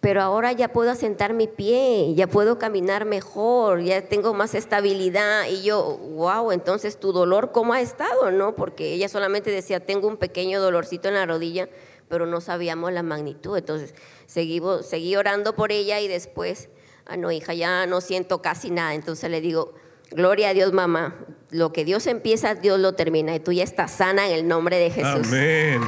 [0.07, 5.49] pero ahora ya puedo asentar mi pie, ya puedo caminar mejor, ya tengo más estabilidad.
[5.49, 8.31] Y yo, wow, entonces tu dolor, ¿cómo ha estado?
[8.31, 8.55] ¿No?
[8.55, 11.69] Porque ella solamente decía, tengo un pequeño dolorcito en la rodilla,
[12.09, 13.57] pero no sabíamos la magnitud.
[13.57, 13.95] Entonces
[14.27, 16.69] seguimos, seguí orando por ella y después,
[17.07, 18.95] ah, no, hija, ya no siento casi nada.
[18.95, 19.75] Entonces le digo,
[20.13, 21.17] gloria a Dios, mamá,
[21.51, 23.35] lo que Dios empieza, Dios lo termina.
[23.35, 25.27] Y tú ya estás sana en el nombre de Jesús.
[25.27, 25.81] Amén.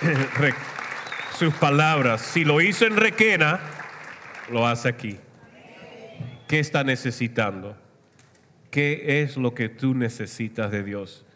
[1.38, 3.60] Sus palabras, si lo hizo en Requena,
[4.50, 5.18] lo hace aquí.
[6.48, 7.76] ¿Qué está necesitando?
[8.70, 11.26] ¿Qué es lo que tú necesitas de Dios?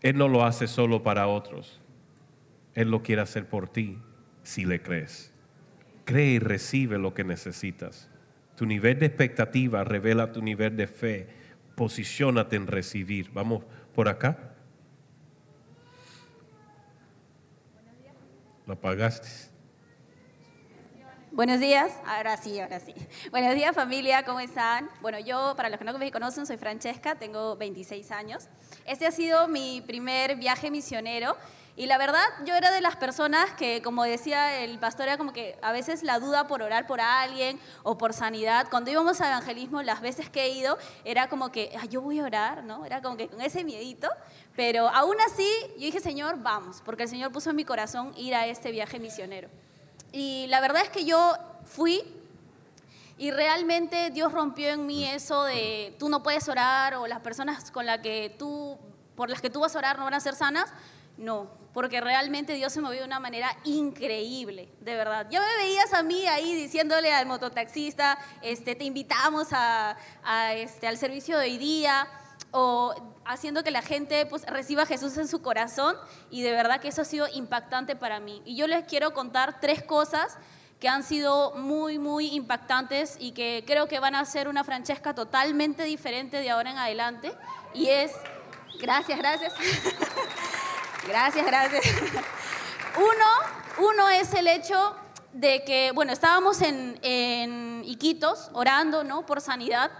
[0.00, 1.80] Él no lo hace solo para otros.
[2.74, 3.98] Él lo quiere hacer por ti,
[4.42, 5.32] si le crees.
[6.04, 8.08] Cree y recibe lo que necesitas.
[8.56, 11.28] Tu nivel de expectativa revela tu nivel de fe.
[11.74, 13.30] Posiciónate en recibir.
[13.32, 14.51] Vamos por acá.
[18.66, 19.28] Lo apagaste.
[21.32, 22.94] Buenos días, ahora sí, ahora sí.
[23.30, 24.90] Buenos días familia, ¿cómo están?
[25.00, 28.48] Bueno, yo, para los que no me conocen, soy Francesca, tengo 26 años.
[28.84, 31.36] Este ha sido mi primer viaje misionero
[31.74, 35.32] y la verdad yo era de las personas que, como decía el pastor, era como
[35.32, 38.66] que a veces la duda por orar por alguien o por sanidad.
[38.70, 42.18] Cuando íbamos a evangelismo, las veces que he ido, era como que, "Ah, yo voy
[42.18, 42.84] a orar, ¿no?
[42.84, 44.08] Era como que con ese miedito,
[44.54, 48.34] pero aún así yo dije, Señor, vamos, porque el Señor puso en mi corazón ir
[48.34, 49.48] a este viaje misionero.
[50.12, 52.02] Y la verdad es que yo fui
[53.16, 57.70] y realmente Dios rompió en mí eso de tú no puedes orar o las personas
[57.70, 58.78] con las que tú,
[59.16, 60.70] por las que tú vas a orar no van a ser sanas.
[61.16, 65.26] No, porque realmente Dios se movió de una manera increíble, de verdad.
[65.30, 70.86] Ya me veías a mí ahí diciéndole al mototaxista, este, te invitamos a, a, este,
[70.86, 72.06] al servicio de hoy día
[72.50, 72.94] o
[73.24, 75.96] haciendo que la gente pues, reciba a Jesús en su corazón
[76.30, 78.42] y de verdad que eso ha sido impactante para mí.
[78.44, 80.36] Y yo les quiero contar tres cosas
[80.78, 85.14] que han sido muy, muy impactantes y que creo que van a ser una Francesca
[85.14, 87.32] totalmente diferente de ahora en adelante.
[87.72, 88.12] Y es,
[88.80, 89.54] gracias, gracias.
[91.06, 91.84] gracias, gracias.
[92.96, 94.94] Uno, uno es el hecho
[95.32, 99.24] de que, bueno, estábamos en, en Iquitos orando, ¿no?
[99.24, 99.90] Por sanidad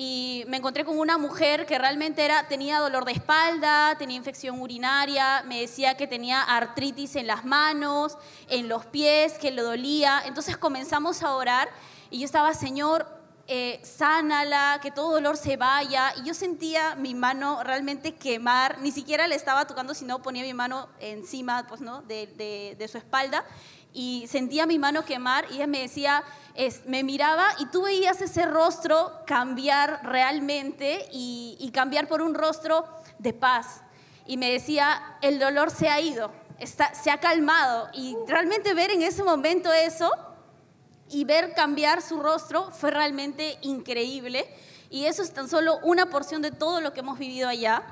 [0.00, 4.60] y me encontré con una mujer que realmente era, tenía dolor de espalda, tenía infección
[4.60, 8.16] urinaria, me decía que tenía artritis en las manos,
[8.48, 10.22] en los pies, que le dolía.
[10.24, 11.68] Entonces comenzamos a orar
[12.10, 13.08] y yo estaba, Señor,
[13.50, 16.12] eh, sánala, que todo dolor se vaya.
[16.18, 20.52] Y yo sentía mi mano realmente quemar, ni siquiera le estaba tocando, sino ponía mi
[20.52, 22.02] mano encima pues, ¿no?
[22.02, 22.26] de,
[22.78, 23.46] de, su espalda
[23.94, 26.22] y sentía mi mano quemar y ella me decía,
[26.86, 32.86] me miraba y tú veías ese rostro cambiar realmente y, y cambiar por un rostro
[33.18, 33.80] de paz.
[34.26, 37.88] Y me decía, el dolor se ha ido, está, se ha calmado.
[37.94, 40.12] Y realmente ver en ese momento eso
[41.10, 44.48] y ver cambiar su rostro fue realmente increíble.
[44.90, 47.84] Y eso es tan solo una porción de todo lo que hemos vivido allá.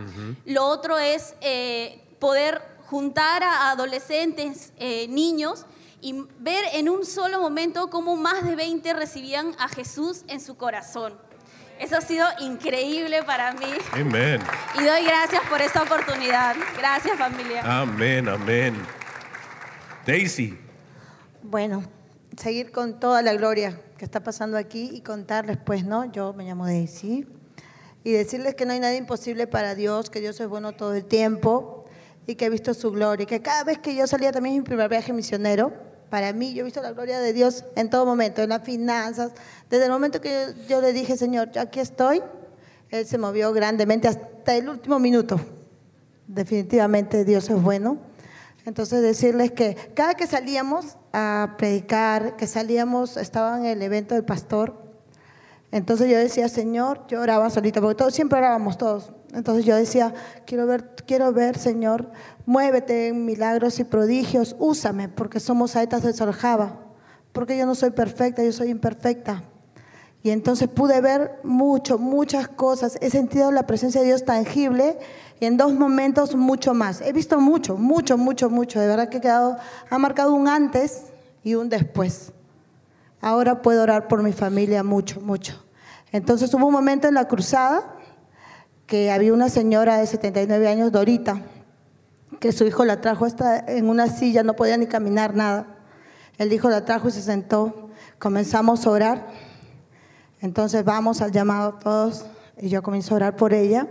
[0.44, 5.66] Lo otro es eh, poder juntar a adolescentes, eh, niños,
[6.00, 10.56] y ver en un solo momento cómo más de 20 recibían a Jesús en su
[10.56, 11.18] corazón.
[11.78, 13.66] Eso ha sido increíble para mí.
[13.92, 14.40] Amén.
[14.78, 16.56] Y doy gracias por esta oportunidad.
[16.78, 17.62] Gracias familia.
[17.80, 18.74] Amén, amén.
[20.06, 20.58] Daisy.
[21.42, 21.82] Bueno,
[22.40, 26.10] seguir con toda la gloria que está pasando aquí y contarles, pues, ¿no?
[26.12, 27.26] Yo me llamo Daisy.
[28.04, 31.04] Y decirles que no hay nada imposible para Dios, que Dios es bueno todo el
[31.04, 31.86] tiempo
[32.26, 33.24] y que he visto su gloria.
[33.24, 35.72] Y que cada vez que yo salía también en mi primer viaje misionero,
[36.10, 39.32] para mí yo he visto la gloria de Dios en todo momento, en las finanzas.
[39.68, 42.22] Desde el momento que yo, yo le dije, Señor, yo aquí estoy,
[42.90, 45.40] Él se movió grandemente hasta el último minuto.
[46.28, 47.98] Definitivamente Dios es bueno.
[48.66, 54.24] Entonces decirles que cada que salíamos a predicar, que salíamos, estaba en el evento del
[54.24, 54.74] pastor,
[55.70, 59.12] entonces yo decía, Señor, yo oraba solita, porque todos, siempre orábamos todos.
[59.32, 60.14] Entonces yo decía,
[60.46, 62.10] quiero ver, quiero ver, Señor,
[62.44, 66.80] muévete en milagros y prodigios, úsame, porque somos saetas de Soljaba,
[67.32, 69.44] porque yo no soy perfecta, yo soy imperfecta.
[70.22, 72.98] Y entonces pude ver mucho, muchas cosas.
[73.00, 74.98] He sentido la presencia de Dios tangible
[75.38, 77.00] y en dos momentos mucho más.
[77.00, 78.80] He visto mucho, mucho, mucho, mucho.
[78.80, 79.56] De verdad que he quedado,
[79.90, 81.04] ha marcado un antes
[81.42, 82.32] y un después.
[83.20, 85.62] Ahora puedo orar por mi familia mucho, mucho.
[86.12, 87.94] Entonces hubo un momento en la cruzada
[88.86, 91.42] que había una señora de 79 años, Dorita,
[92.40, 95.66] que su hijo la trajo hasta en una silla, no podía ni caminar nada.
[96.38, 97.90] El hijo la trajo y se sentó.
[98.18, 99.26] Comenzamos a orar.
[100.40, 102.24] Entonces vamos al llamado todos
[102.58, 103.86] y yo comienzo a orar por ella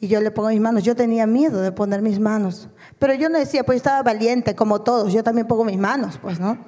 [0.00, 0.82] y yo le pongo mis manos.
[0.82, 2.68] Yo tenía miedo de poner mis manos,
[2.98, 6.38] pero yo no decía, pues estaba valiente como todos, yo también pongo mis manos, pues
[6.38, 6.58] no.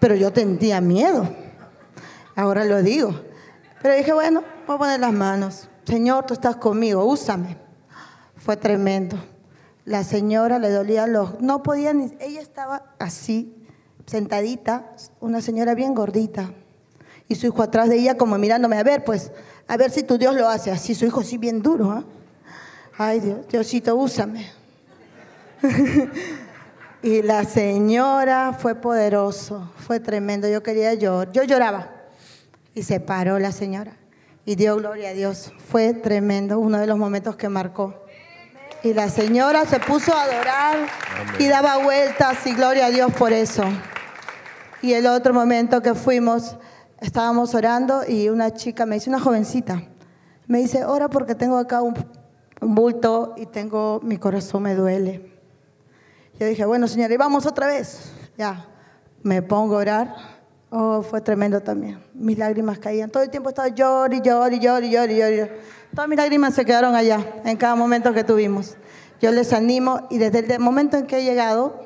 [0.00, 1.28] Pero yo tenía miedo.
[2.36, 3.14] Ahora lo digo.
[3.82, 5.68] Pero dije, bueno, voy a poner las manos.
[5.84, 7.58] Señor, tú estás conmigo, úsame.
[8.36, 9.16] Fue tremendo.
[9.84, 11.40] La señora le dolía los...
[11.40, 12.14] No podía ni...
[12.18, 13.54] Ella estaba así,
[14.06, 16.52] sentadita, una señora bien gordita.
[17.28, 19.32] Y su hijo atrás de ella como mirándome, a ver, pues,
[19.68, 20.94] a ver si tu Dios lo hace así.
[20.94, 22.04] Su hijo sí bien duro, ¿ah?
[22.96, 24.50] Ay, Dios, Diosito, úsame.
[27.02, 30.48] y la señora fue poderoso, fue tremendo.
[30.48, 31.90] Yo quería llorar, yo lloraba.
[32.72, 33.96] Y se paró la señora
[34.46, 35.52] y dio gloria a Dios.
[35.68, 38.04] Fue tremendo, uno de los momentos que marcó.
[38.84, 40.86] Y la señora se puso a adorar
[41.38, 43.64] y daba vueltas y gloria a Dios por eso.
[44.82, 46.56] Y el otro momento que fuimos,
[47.00, 49.82] estábamos orando y una chica me dice, una jovencita,
[50.46, 51.94] me dice, ora porque tengo acá un,
[52.60, 55.32] un bulto y tengo, mi corazón me duele.
[56.38, 58.12] Yo dije, bueno señora, y vamos otra vez.
[58.36, 58.66] Ya,
[59.22, 60.16] me pongo a orar.
[60.70, 62.02] Oh, fue tremendo también.
[62.14, 63.10] Mis lágrimas caían.
[63.10, 65.50] Todo el tiempo estaba llori, llori, llori, llori.
[65.94, 68.76] Todas mis lágrimas se quedaron allá, en cada momento que tuvimos.
[69.20, 71.80] Yo les animo y desde el momento en que he llegado,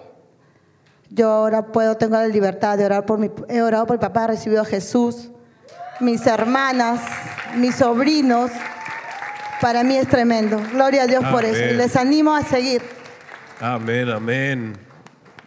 [1.11, 4.25] yo ahora puedo, tengo la libertad de orar por mi, he orado por mi papá,
[4.25, 5.31] he recibido a Jesús,
[6.01, 7.01] mis hermanas,
[7.57, 8.51] mis sobrinos.
[9.61, 10.61] Para mí es tremendo.
[10.73, 11.73] Gloria a Dios por eso.
[11.73, 12.83] Y les animo a seguir.
[13.61, 14.77] Amén, amén.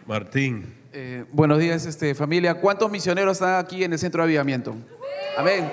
[0.06, 0.74] Martín.
[0.92, 2.54] Eh, buenos días, este, familia.
[2.54, 4.74] ¿Cuántos misioneros están aquí en el centro de avivamiento?
[5.38, 5.72] Amén.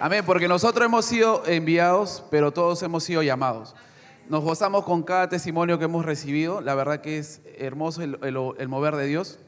[0.00, 3.74] Amén, porque nosotros hemos sido enviados, pero todos hemos sido llamados.
[4.28, 6.60] Nos gozamos con cada testimonio que hemos recibido.
[6.60, 9.38] La verdad que es hermoso el, el- el mover de Dios.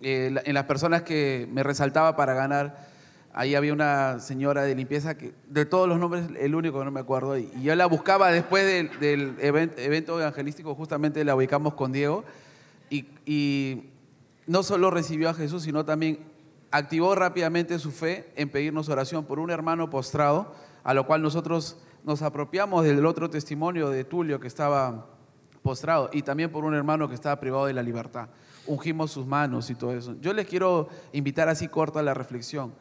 [0.00, 2.88] Eh, en las personas que me resaltaba para ganar,
[3.34, 6.90] ahí había una señora de limpieza que de todos los nombres, el único que no
[6.90, 7.38] me acuerdo.
[7.38, 12.24] Y, yo la buscaba después del, del event- evento evangelístico, justamente la ubicamos con Diego.
[12.90, 13.90] Y, y
[14.46, 16.18] no solo recibió a Jesús, sino también
[16.70, 20.54] activó rápidamente su fe en pedirnos oración por un hermano postrado,
[20.84, 25.06] a lo cual nosotros nos apropiamos del otro testimonio de Tulio que estaba
[25.62, 28.28] postrado y también por un hermano que estaba privado de la libertad.
[28.66, 30.14] ungimos sus manos y todo eso.
[30.20, 32.72] Yo les quiero invitar así corta a la reflexión,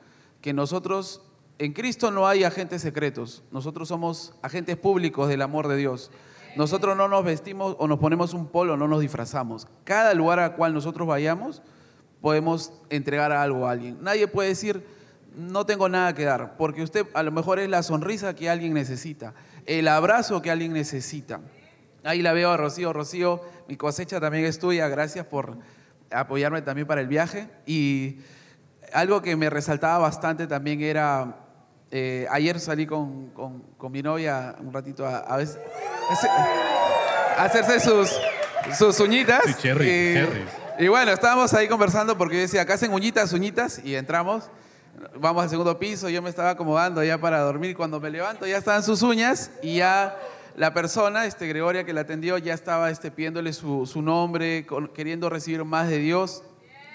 [0.42, 1.22] que nosotros,
[1.60, 6.12] en Cristo no hay agentes secretos, nosotros somos agentes públicos del amor de Dios.
[6.56, 9.68] Nosotros no nos vestimos o nos ponemos un polo, no nos disfrazamos.
[9.86, 11.62] Cada lugar al cual nosotros vayamos,
[12.20, 13.98] podemos entregar algo a alguien.
[14.02, 14.86] Nadie puede decir,
[15.36, 18.74] no tengo nada que dar, porque usted a lo mejor es la sonrisa que alguien
[18.74, 19.34] necesita,
[19.66, 21.40] el abrazo que alguien necesita.
[22.04, 22.94] Ahí la veo a Rocío.
[22.94, 24.88] Rocío, mi cosecha también es tuya.
[24.88, 25.58] Gracias por
[26.10, 27.48] apoyarme también para el viaje.
[27.66, 28.18] Y
[28.94, 31.36] algo que me resaltaba bastante también era,
[31.92, 35.60] eh, ayer salí con, con- con mi novia un ratito a, a veces-
[37.38, 38.12] a hacerse sus,
[38.78, 39.42] sus uñitas.
[39.46, 40.50] Sí, cherry, y, cherries.
[40.80, 44.50] y bueno, estábamos ahí conversando porque yo decía, acá hacen uñitas, uñitas, y entramos.
[45.20, 47.76] Vamos al segundo piso, yo me estaba acomodando ya para dormir.
[47.76, 50.16] Cuando me levanto ya estaban sus uñas y ya
[50.56, 54.90] la persona, este Gregoria que la atendió, ya estaba este, pidiéndole su, su nombre, con-
[54.90, 56.44] queriendo recibir más de Dios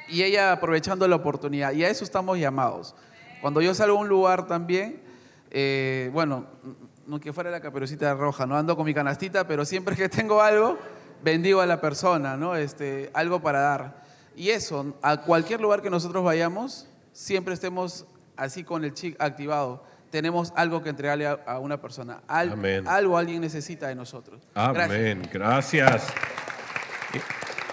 [0.09, 1.73] y ella aprovechando la oportunidad.
[1.73, 2.95] Y a eso estamos llamados.
[3.41, 5.03] Cuando yo salgo a un lugar también,
[5.51, 6.47] eh, bueno,
[7.07, 10.41] no que fuera la caperucita roja, no ando con mi canastita, pero siempre que tengo
[10.43, 10.79] algo,
[11.23, 12.57] bendigo a la persona, ¿no?
[12.57, 14.03] Este, algo para dar.
[14.35, 19.83] Y eso, a cualquier lugar que nosotros vayamos, siempre estemos así con el chic activado.
[20.11, 22.23] Tenemos algo que entregarle a, a una persona.
[22.29, 22.87] Al- Amén.
[22.89, 24.41] Algo alguien necesita de nosotros.
[24.55, 24.85] Gracias.
[24.91, 25.23] Amén.
[25.33, 26.07] Gracias.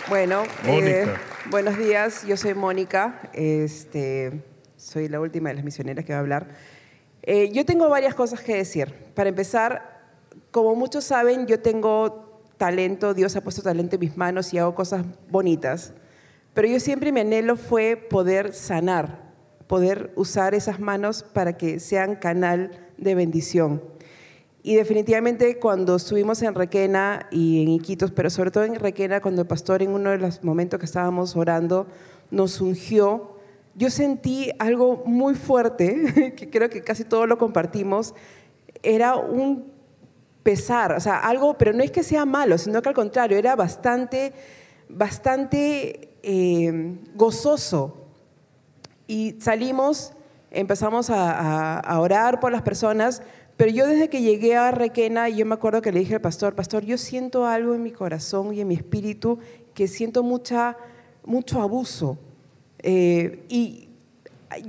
[0.09, 1.05] Bueno, eh,
[1.49, 4.43] buenos días, yo soy Mónica, este,
[4.75, 6.47] soy la última de las misioneras que va a hablar.
[7.21, 8.93] Eh, yo tengo varias cosas que decir.
[9.15, 10.01] Para empezar,
[10.51, 14.75] como muchos saben, yo tengo talento, Dios ha puesto talento en mis manos y hago
[14.75, 15.93] cosas bonitas.
[16.53, 19.31] Pero yo siempre mi anhelo fue poder sanar,
[19.67, 23.81] poder usar esas manos para que sean canal de bendición.
[24.65, 29.41] Y definitivamente cuando estuvimos en Requena y en Iquitos, pero sobre todo en Requena, cuando
[29.41, 31.85] el pastor en uno de los momentos que estábamos orando
[32.31, 33.37] nos ungió,
[33.75, 38.15] yo sentí algo muy fuerte, que creo que casi todos lo compartimos,
[38.81, 39.71] era un
[40.43, 43.55] pesar, o sea, algo, pero no es que sea malo, sino que al contrario, era
[43.57, 44.33] bastante,
[44.87, 48.07] bastante eh, gozoso.
[49.07, 50.13] Y salimos,
[50.51, 53.21] empezamos a, orar por las personas,
[53.57, 56.55] pero yo desde que llegué a Requena, yo me acuerdo que le dije al pastor,
[56.55, 59.39] pastor, yo siento algo en mi corazón y en mi espíritu
[59.73, 60.77] que siento mucha,
[61.23, 62.17] mucho abuso.
[62.79, 63.89] Eh, y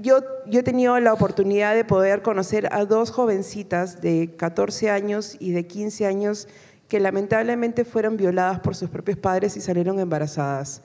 [0.00, 5.36] yo, yo he tenido la oportunidad de poder conocer a dos jovencitas de 14 años
[5.40, 6.48] y de 15 años
[6.88, 10.82] que lamentablemente fueron violadas por sus propios padres y salieron embarazadas.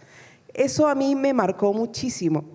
[0.53, 2.45] Eso a mí me marcó muchísimo.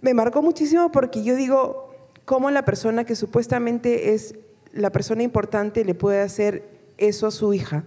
[0.00, 1.81] Me marcó muchísimo porque yo digo,
[2.24, 4.34] ¿cómo la persona que supuestamente es
[4.72, 6.64] la persona importante le puede hacer
[6.98, 7.84] eso a su hija?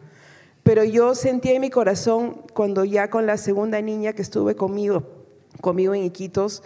[0.64, 5.04] Pero yo sentí en mi corazón cuando ya con la segunda niña que estuve conmigo,
[5.62, 6.64] conmigo en Iquitos,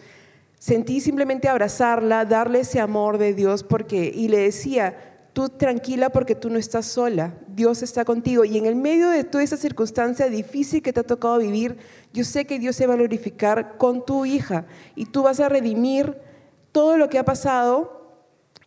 [0.58, 6.36] sentí simplemente abrazarla, darle ese amor de Dios porque y le decía, tú tranquila porque
[6.36, 10.28] tú no estás sola, Dios está contigo y en el medio de toda esa circunstancia
[10.28, 11.78] difícil que te ha tocado vivir,
[12.14, 14.66] yo sé que Dios se va a glorificar con tu hija
[14.96, 16.18] y tú vas a redimir
[16.72, 18.00] todo lo que ha pasado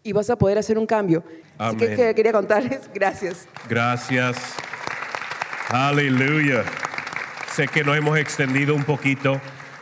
[0.03, 1.25] y vas a poder hacer un cambio.
[1.59, 1.97] Así que, Amén.
[1.97, 3.49] que quería contarles, gracias.
[3.69, 4.37] Gracias.
[5.69, 6.65] Aleluya.
[7.53, 9.41] Sé que nos hemos extendido un poquito,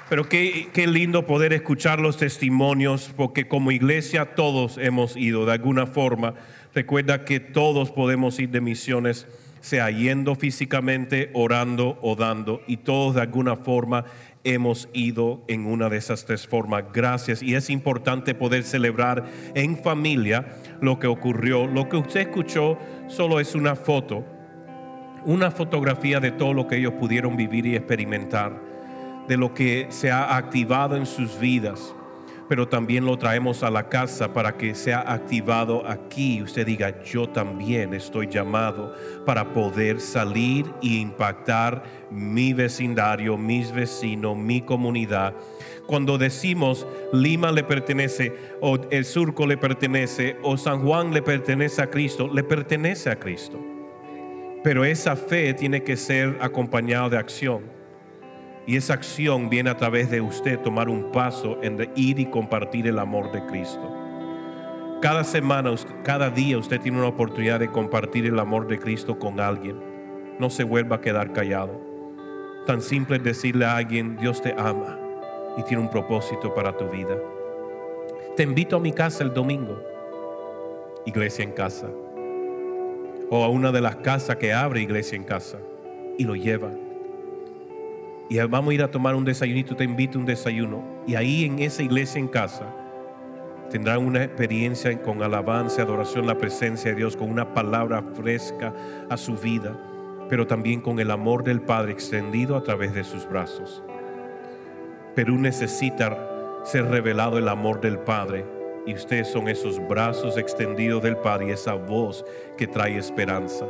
[0.09, 5.53] pero qué, qué lindo poder escuchar los testimonios, porque como iglesia todos hemos ido de
[5.53, 6.35] alguna forma.
[6.75, 9.27] Recuerda que todos podemos ir de misiones,
[9.61, 14.05] sea yendo físicamente, orando o dando, y todos de alguna forma
[14.45, 16.85] hemos ido en una de esas tres formas.
[16.93, 17.43] Gracias.
[17.43, 19.25] Y es importante poder celebrar
[19.55, 21.67] en familia lo que ocurrió.
[21.67, 22.79] Lo que usted escuchó
[23.09, 24.25] solo es una foto
[25.25, 28.61] una fotografía de todo lo que ellos pudieron vivir y experimentar,
[29.29, 31.95] de lo que se ha activado en sus vidas,
[32.51, 36.43] pero también lo traemos a la casa para que sea activado aquí.
[36.43, 38.93] Usted diga, yo también estoy llamado
[39.25, 45.33] para poder salir e impactar mi vecindario, mis vecinos, mi comunidad.
[45.87, 51.81] Cuando decimos Lima le pertenece, o el surco le pertenece, o San Juan le pertenece
[51.83, 53.61] a Cristo, le pertenece a Cristo.
[54.65, 57.80] Pero esa fe tiene que ser acompañada de acción.
[58.71, 62.87] Y esa acción viene a través de usted tomar un paso en ir y compartir
[62.87, 63.83] el amor de Cristo.
[65.03, 69.41] Cada semana, cada día usted tiene una oportunidad de compartir el amor de Cristo con
[69.41, 69.77] alguien.
[70.39, 71.81] No se vuelva a quedar callado.
[72.65, 74.97] Tan simple es decirle a alguien, Dios te ama
[75.57, 77.17] y tiene un propósito para tu vida.
[78.37, 79.83] Te invito a mi casa el domingo.
[81.07, 81.89] Iglesia en casa
[83.31, 85.59] o a una de las casas que abre iglesia en casa
[86.17, 86.71] y lo lleva.
[88.31, 90.85] Y vamos a ir a tomar un desayunito, te invito a un desayuno.
[91.05, 92.65] Y ahí en esa iglesia en casa
[93.69, 98.73] tendrán una experiencia con alabanza, adoración, la presencia de Dios, con una palabra fresca
[99.09, 99.77] a su vida,
[100.29, 103.83] pero también con el amor del Padre extendido a través de sus brazos.
[105.17, 106.17] Perú necesita
[106.63, 108.47] ser revelado el amor del Padre
[108.87, 112.25] y ustedes son esos brazos extendidos del Padre y esa voz
[112.57, 113.67] que trae esperanza.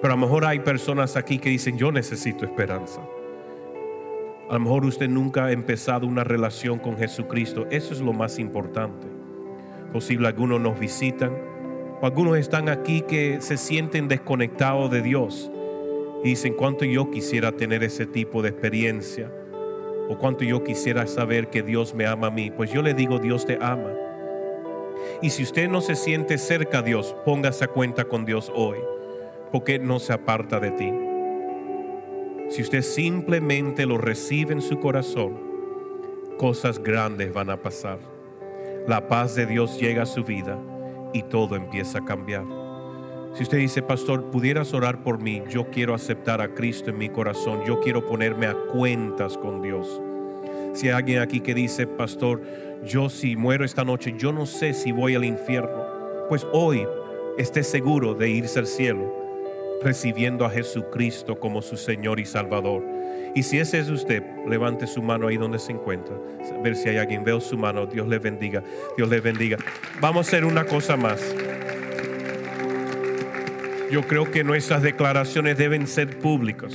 [0.00, 3.00] Pero a lo mejor hay personas aquí que dicen, yo necesito esperanza.
[4.48, 7.66] A lo mejor usted nunca ha empezado una relación con Jesucristo.
[7.70, 9.06] Eso es lo más importante.
[9.92, 11.32] Posible algunos nos visitan
[12.00, 15.50] o algunos están aquí que se sienten desconectados de Dios
[16.24, 19.30] y dicen cuánto yo quisiera tener ese tipo de experiencia
[20.08, 22.50] o cuánto yo quisiera saber que Dios me ama a mí.
[22.50, 23.90] Pues yo le digo, Dios te ama.
[25.20, 28.78] Y si usted no se siente cerca a Dios, póngase a cuenta con Dios hoy,
[29.50, 31.11] porque no se aparta de ti.
[32.48, 35.38] Si usted simplemente lo recibe en su corazón,
[36.38, 37.98] cosas grandes van a pasar.
[38.86, 40.58] La paz de Dios llega a su vida
[41.12, 42.44] y todo empieza a cambiar.
[43.34, 47.08] Si usted dice, pastor, pudieras orar por mí, yo quiero aceptar a Cristo en mi
[47.08, 50.02] corazón, yo quiero ponerme a cuentas con Dios.
[50.74, 52.42] Si hay alguien aquí que dice, pastor,
[52.84, 55.82] yo si muero esta noche, yo no sé si voy al infierno,
[56.28, 56.86] pues hoy
[57.38, 59.21] esté seguro de irse al cielo
[59.82, 62.82] recibiendo a Jesucristo como su Señor y Salvador.
[63.34, 66.14] Y si ese es usted, levante su mano ahí donde se encuentra.
[66.14, 67.24] A ver si hay alguien.
[67.24, 67.86] Veo su mano.
[67.86, 68.62] Dios le bendiga.
[68.96, 69.56] Dios le bendiga.
[70.00, 71.34] Vamos a hacer una cosa más.
[73.90, 76.74] Yo creo que nuestras declaraciones deben ser públicas.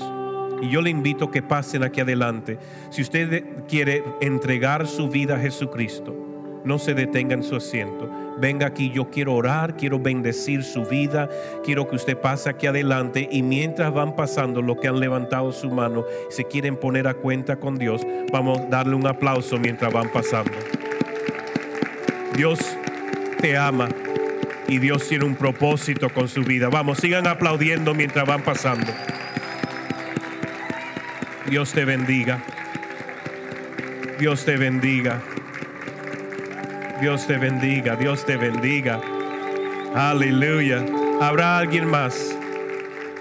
[0.62, 2.58] Y yo le invito que pasen aquí adelante.
[2.90, 6.16] Si usted quiere entregar su vida a Jesucristo,
[6.64, 8.27] no se detenga en su asiento.
[8.40, 11.28] Venga aquí, yo quiero orar, quiero bendecir su vida,
[11.64, 15.70] quiero que usted pase aquí adelante y mientras van pasando los que han levantado su
[15.72, 20.12] mano, se quieren poner a cuenta con Dios, vamos a darle un aplauso mientras van
[20.12, 20.52] pasando.
[22.36, 22.60] Dios
[23.42, 23.90] te ama
[24.68, 26.70] y Dios tiene un propósito con su vida.
[26.70, 28.92] Vamos, sigan aplaudiendo mientras van pasando.
[31.50, 32.44] Dios te bendiga.
[34.20, 35.22] Dios te bendiga.
[37.00, 39.00] Dios te bendiga, Dios te bendiga.
[39.94, 40.84] Aleluya.
[41.22, 42.36] Habrá alguien más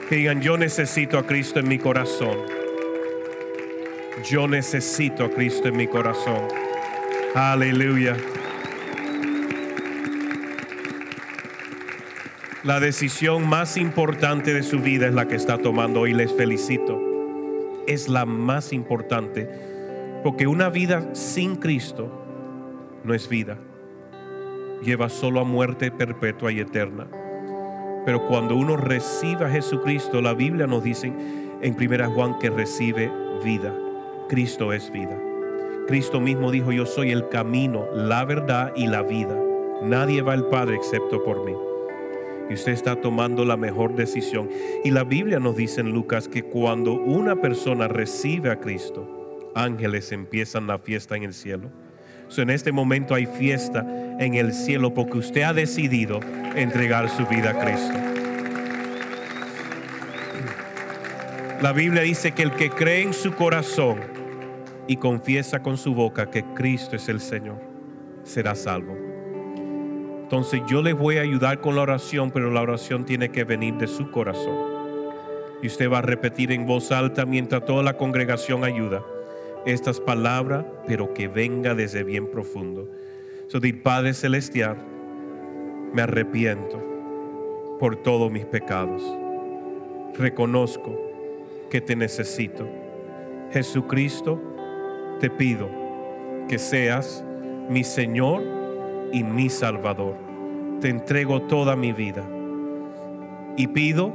[0.08, 2.38] que digan, yo necesito a Cristo en mi corazón.
[4.24, 6.48] Yo necesito a Cristo en mi corazón.
[7.34, 8.16] Aleluya.
[12.64, 16.14] La decisión más importante de su vida es la que está tomando hoy.
[16.14, 16.98] Les felicito.
[17.86, 19.48] Es la más importante.
[20.24, 22.10] Porque una vida sin Cristo
[23.04, 23.58] no es vida.
[24.82, 27.06] Lleva solo a muerte perpetua y eterna.
[28.04, 31.12] Pero cuando uno recibe a Jesucristo, la Biblia nos dice
[31.60, 33.10] en 1 Juan que recibe
[33.42, 33.74] vida.
[34.28, 35.18] Cristo es vida.
[35.88, 39.36] Cristo mismo dijo, yo soy el camino, la verdad y la vida.
[39.82, 41.52] Nadie va al Padre excepto por mí.
[42.48, 44.48] Y usted está tomando la mejor decisión.
[44.84, 50.12] Y la Biblia nos dice en Lucas que cuando una persona recibe a Cristo, ángeles
[50.12, 51.70] empiezan la fiesta en el cielo
[52.36, 53.86] en este momento hay fiesta
[54.18, 56.20] en el cielo porque usted ha decidido
[56.54, 57.94] entregar su vida a Cristo.
[61.62, 64.00] La Biblia dice que el que cree en su corazón
[64.86, 67.58] y confiesa con su boca que Cristo es el Señor,
[68.24, 68.96] será salvo.
[70.22, 73.74] Entonces yo le voy a ayudar con la oración, pero la oración tiene que venir
[73.74, 74.76] de su corazón.
[75.62, 79.02] Y usted va a repetir en voz alta mientras toda la congregación ayuda
[79.66, 82.88] estas palabras, pero que venga desde bien profundo.
[83.48, 84.76] So, Padre Celestial,
[85.92, 86.82] me arrepiento
[87.80, 89.02] por todos mis pecados.
[90.16, 90.96] Reconozco
[91.68, 92.66] que te necesito.
[93.52, 94.40] Jesucristo,
[95.20, 95.68] te pido
[96.48, 97.24] que seas
[97.68, 98.42] mi Señor
[99.12, 100.14] y mi Salvador.
[100.80, 102.24] Te entrego toda mi vida
[103.56, 104.12] y pido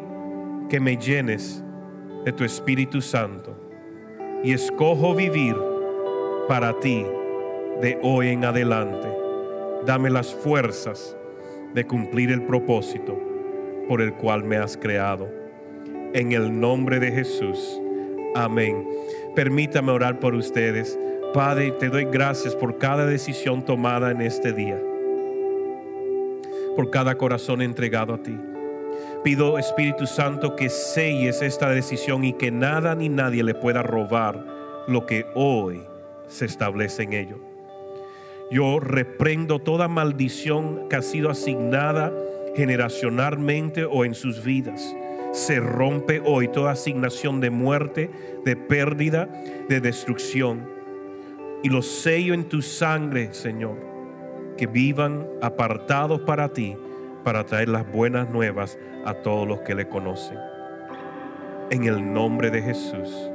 [0.69, 1.61] que me llenes
[2.23, 3.70] de tu Espíritu Santo
[4.43, 5.55] y escojo vivir
[6.47, 7.05] para ti
[7.81, 9.07] de hoy en adelante.
[9.85, 11.15] Dame las fuerzas
[11.73, 13.17] de cumplir el propósito
[13.87, 15.29] por el cual me has creado.
[16.13, 17.79] En el nombre de Jesús.
[18.35, 18.87] Amén.
[19.35, 20.99] Permítame orar por ustedes.
[21.33, 24.79] Padre, te doy gracias por cada decisión tomada en este día.
[26.75, 28.37] Por cada corazón entregado a ti.
[29.23, 34.43] Pido, Espíritu Santo, que selles esta decisión y que nada ni nadie le pueda robar
[34.87, 35.83] lo que hoy
[36.27, 37.37] se establece en ello.
[38.49, 42.11] Yo reprendo toda maldición que ha sido asignada
[42.55, 44.95] generacionalmente o en sus vidas.
[45.33, 48.09] Se rompe hoy toda asignación de muerte,
[48.43, 49.29] de pérdida,
[49.69, 50.67] de destrucción.
[51.61, 53.77] Y los sello en tu sangre, Señor,
[54.57, 56.75] que vivan apartados para ti,
[57.23, 60.37] para traer las buenas nuevas a todos los que le conocen.
[61.69, 63.31] En el nombre de Jesús.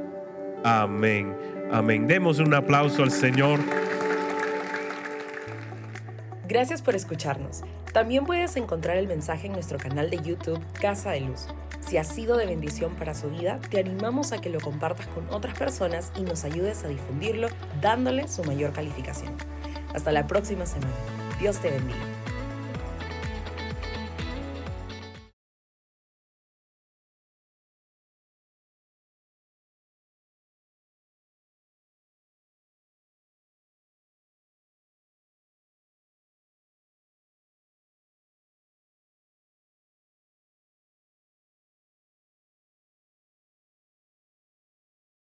[0.63, 1.35] Amén.
[1.71, 2.07] Amén.
[2.07, 3.59] Demos un aplauso al Señor.
[6.47, 7.63] Gracias por escucharnos.
[7.91, 11.47] También puedes encontrar el mensaje en nuestro canal de YouTube Casa de Luz.
[11.81, 15.27] Si ha sido de bendición para su vida, te animamos a que lo compartas con
[15.29, 17.47] otras personas y nos ayudes a difundirlo
[17.81, 19.33] dándole su mayor calificación.
[19.93, 20.93] Hasta la próxima semana.
[21.39, 22.16] Dios te bendiga.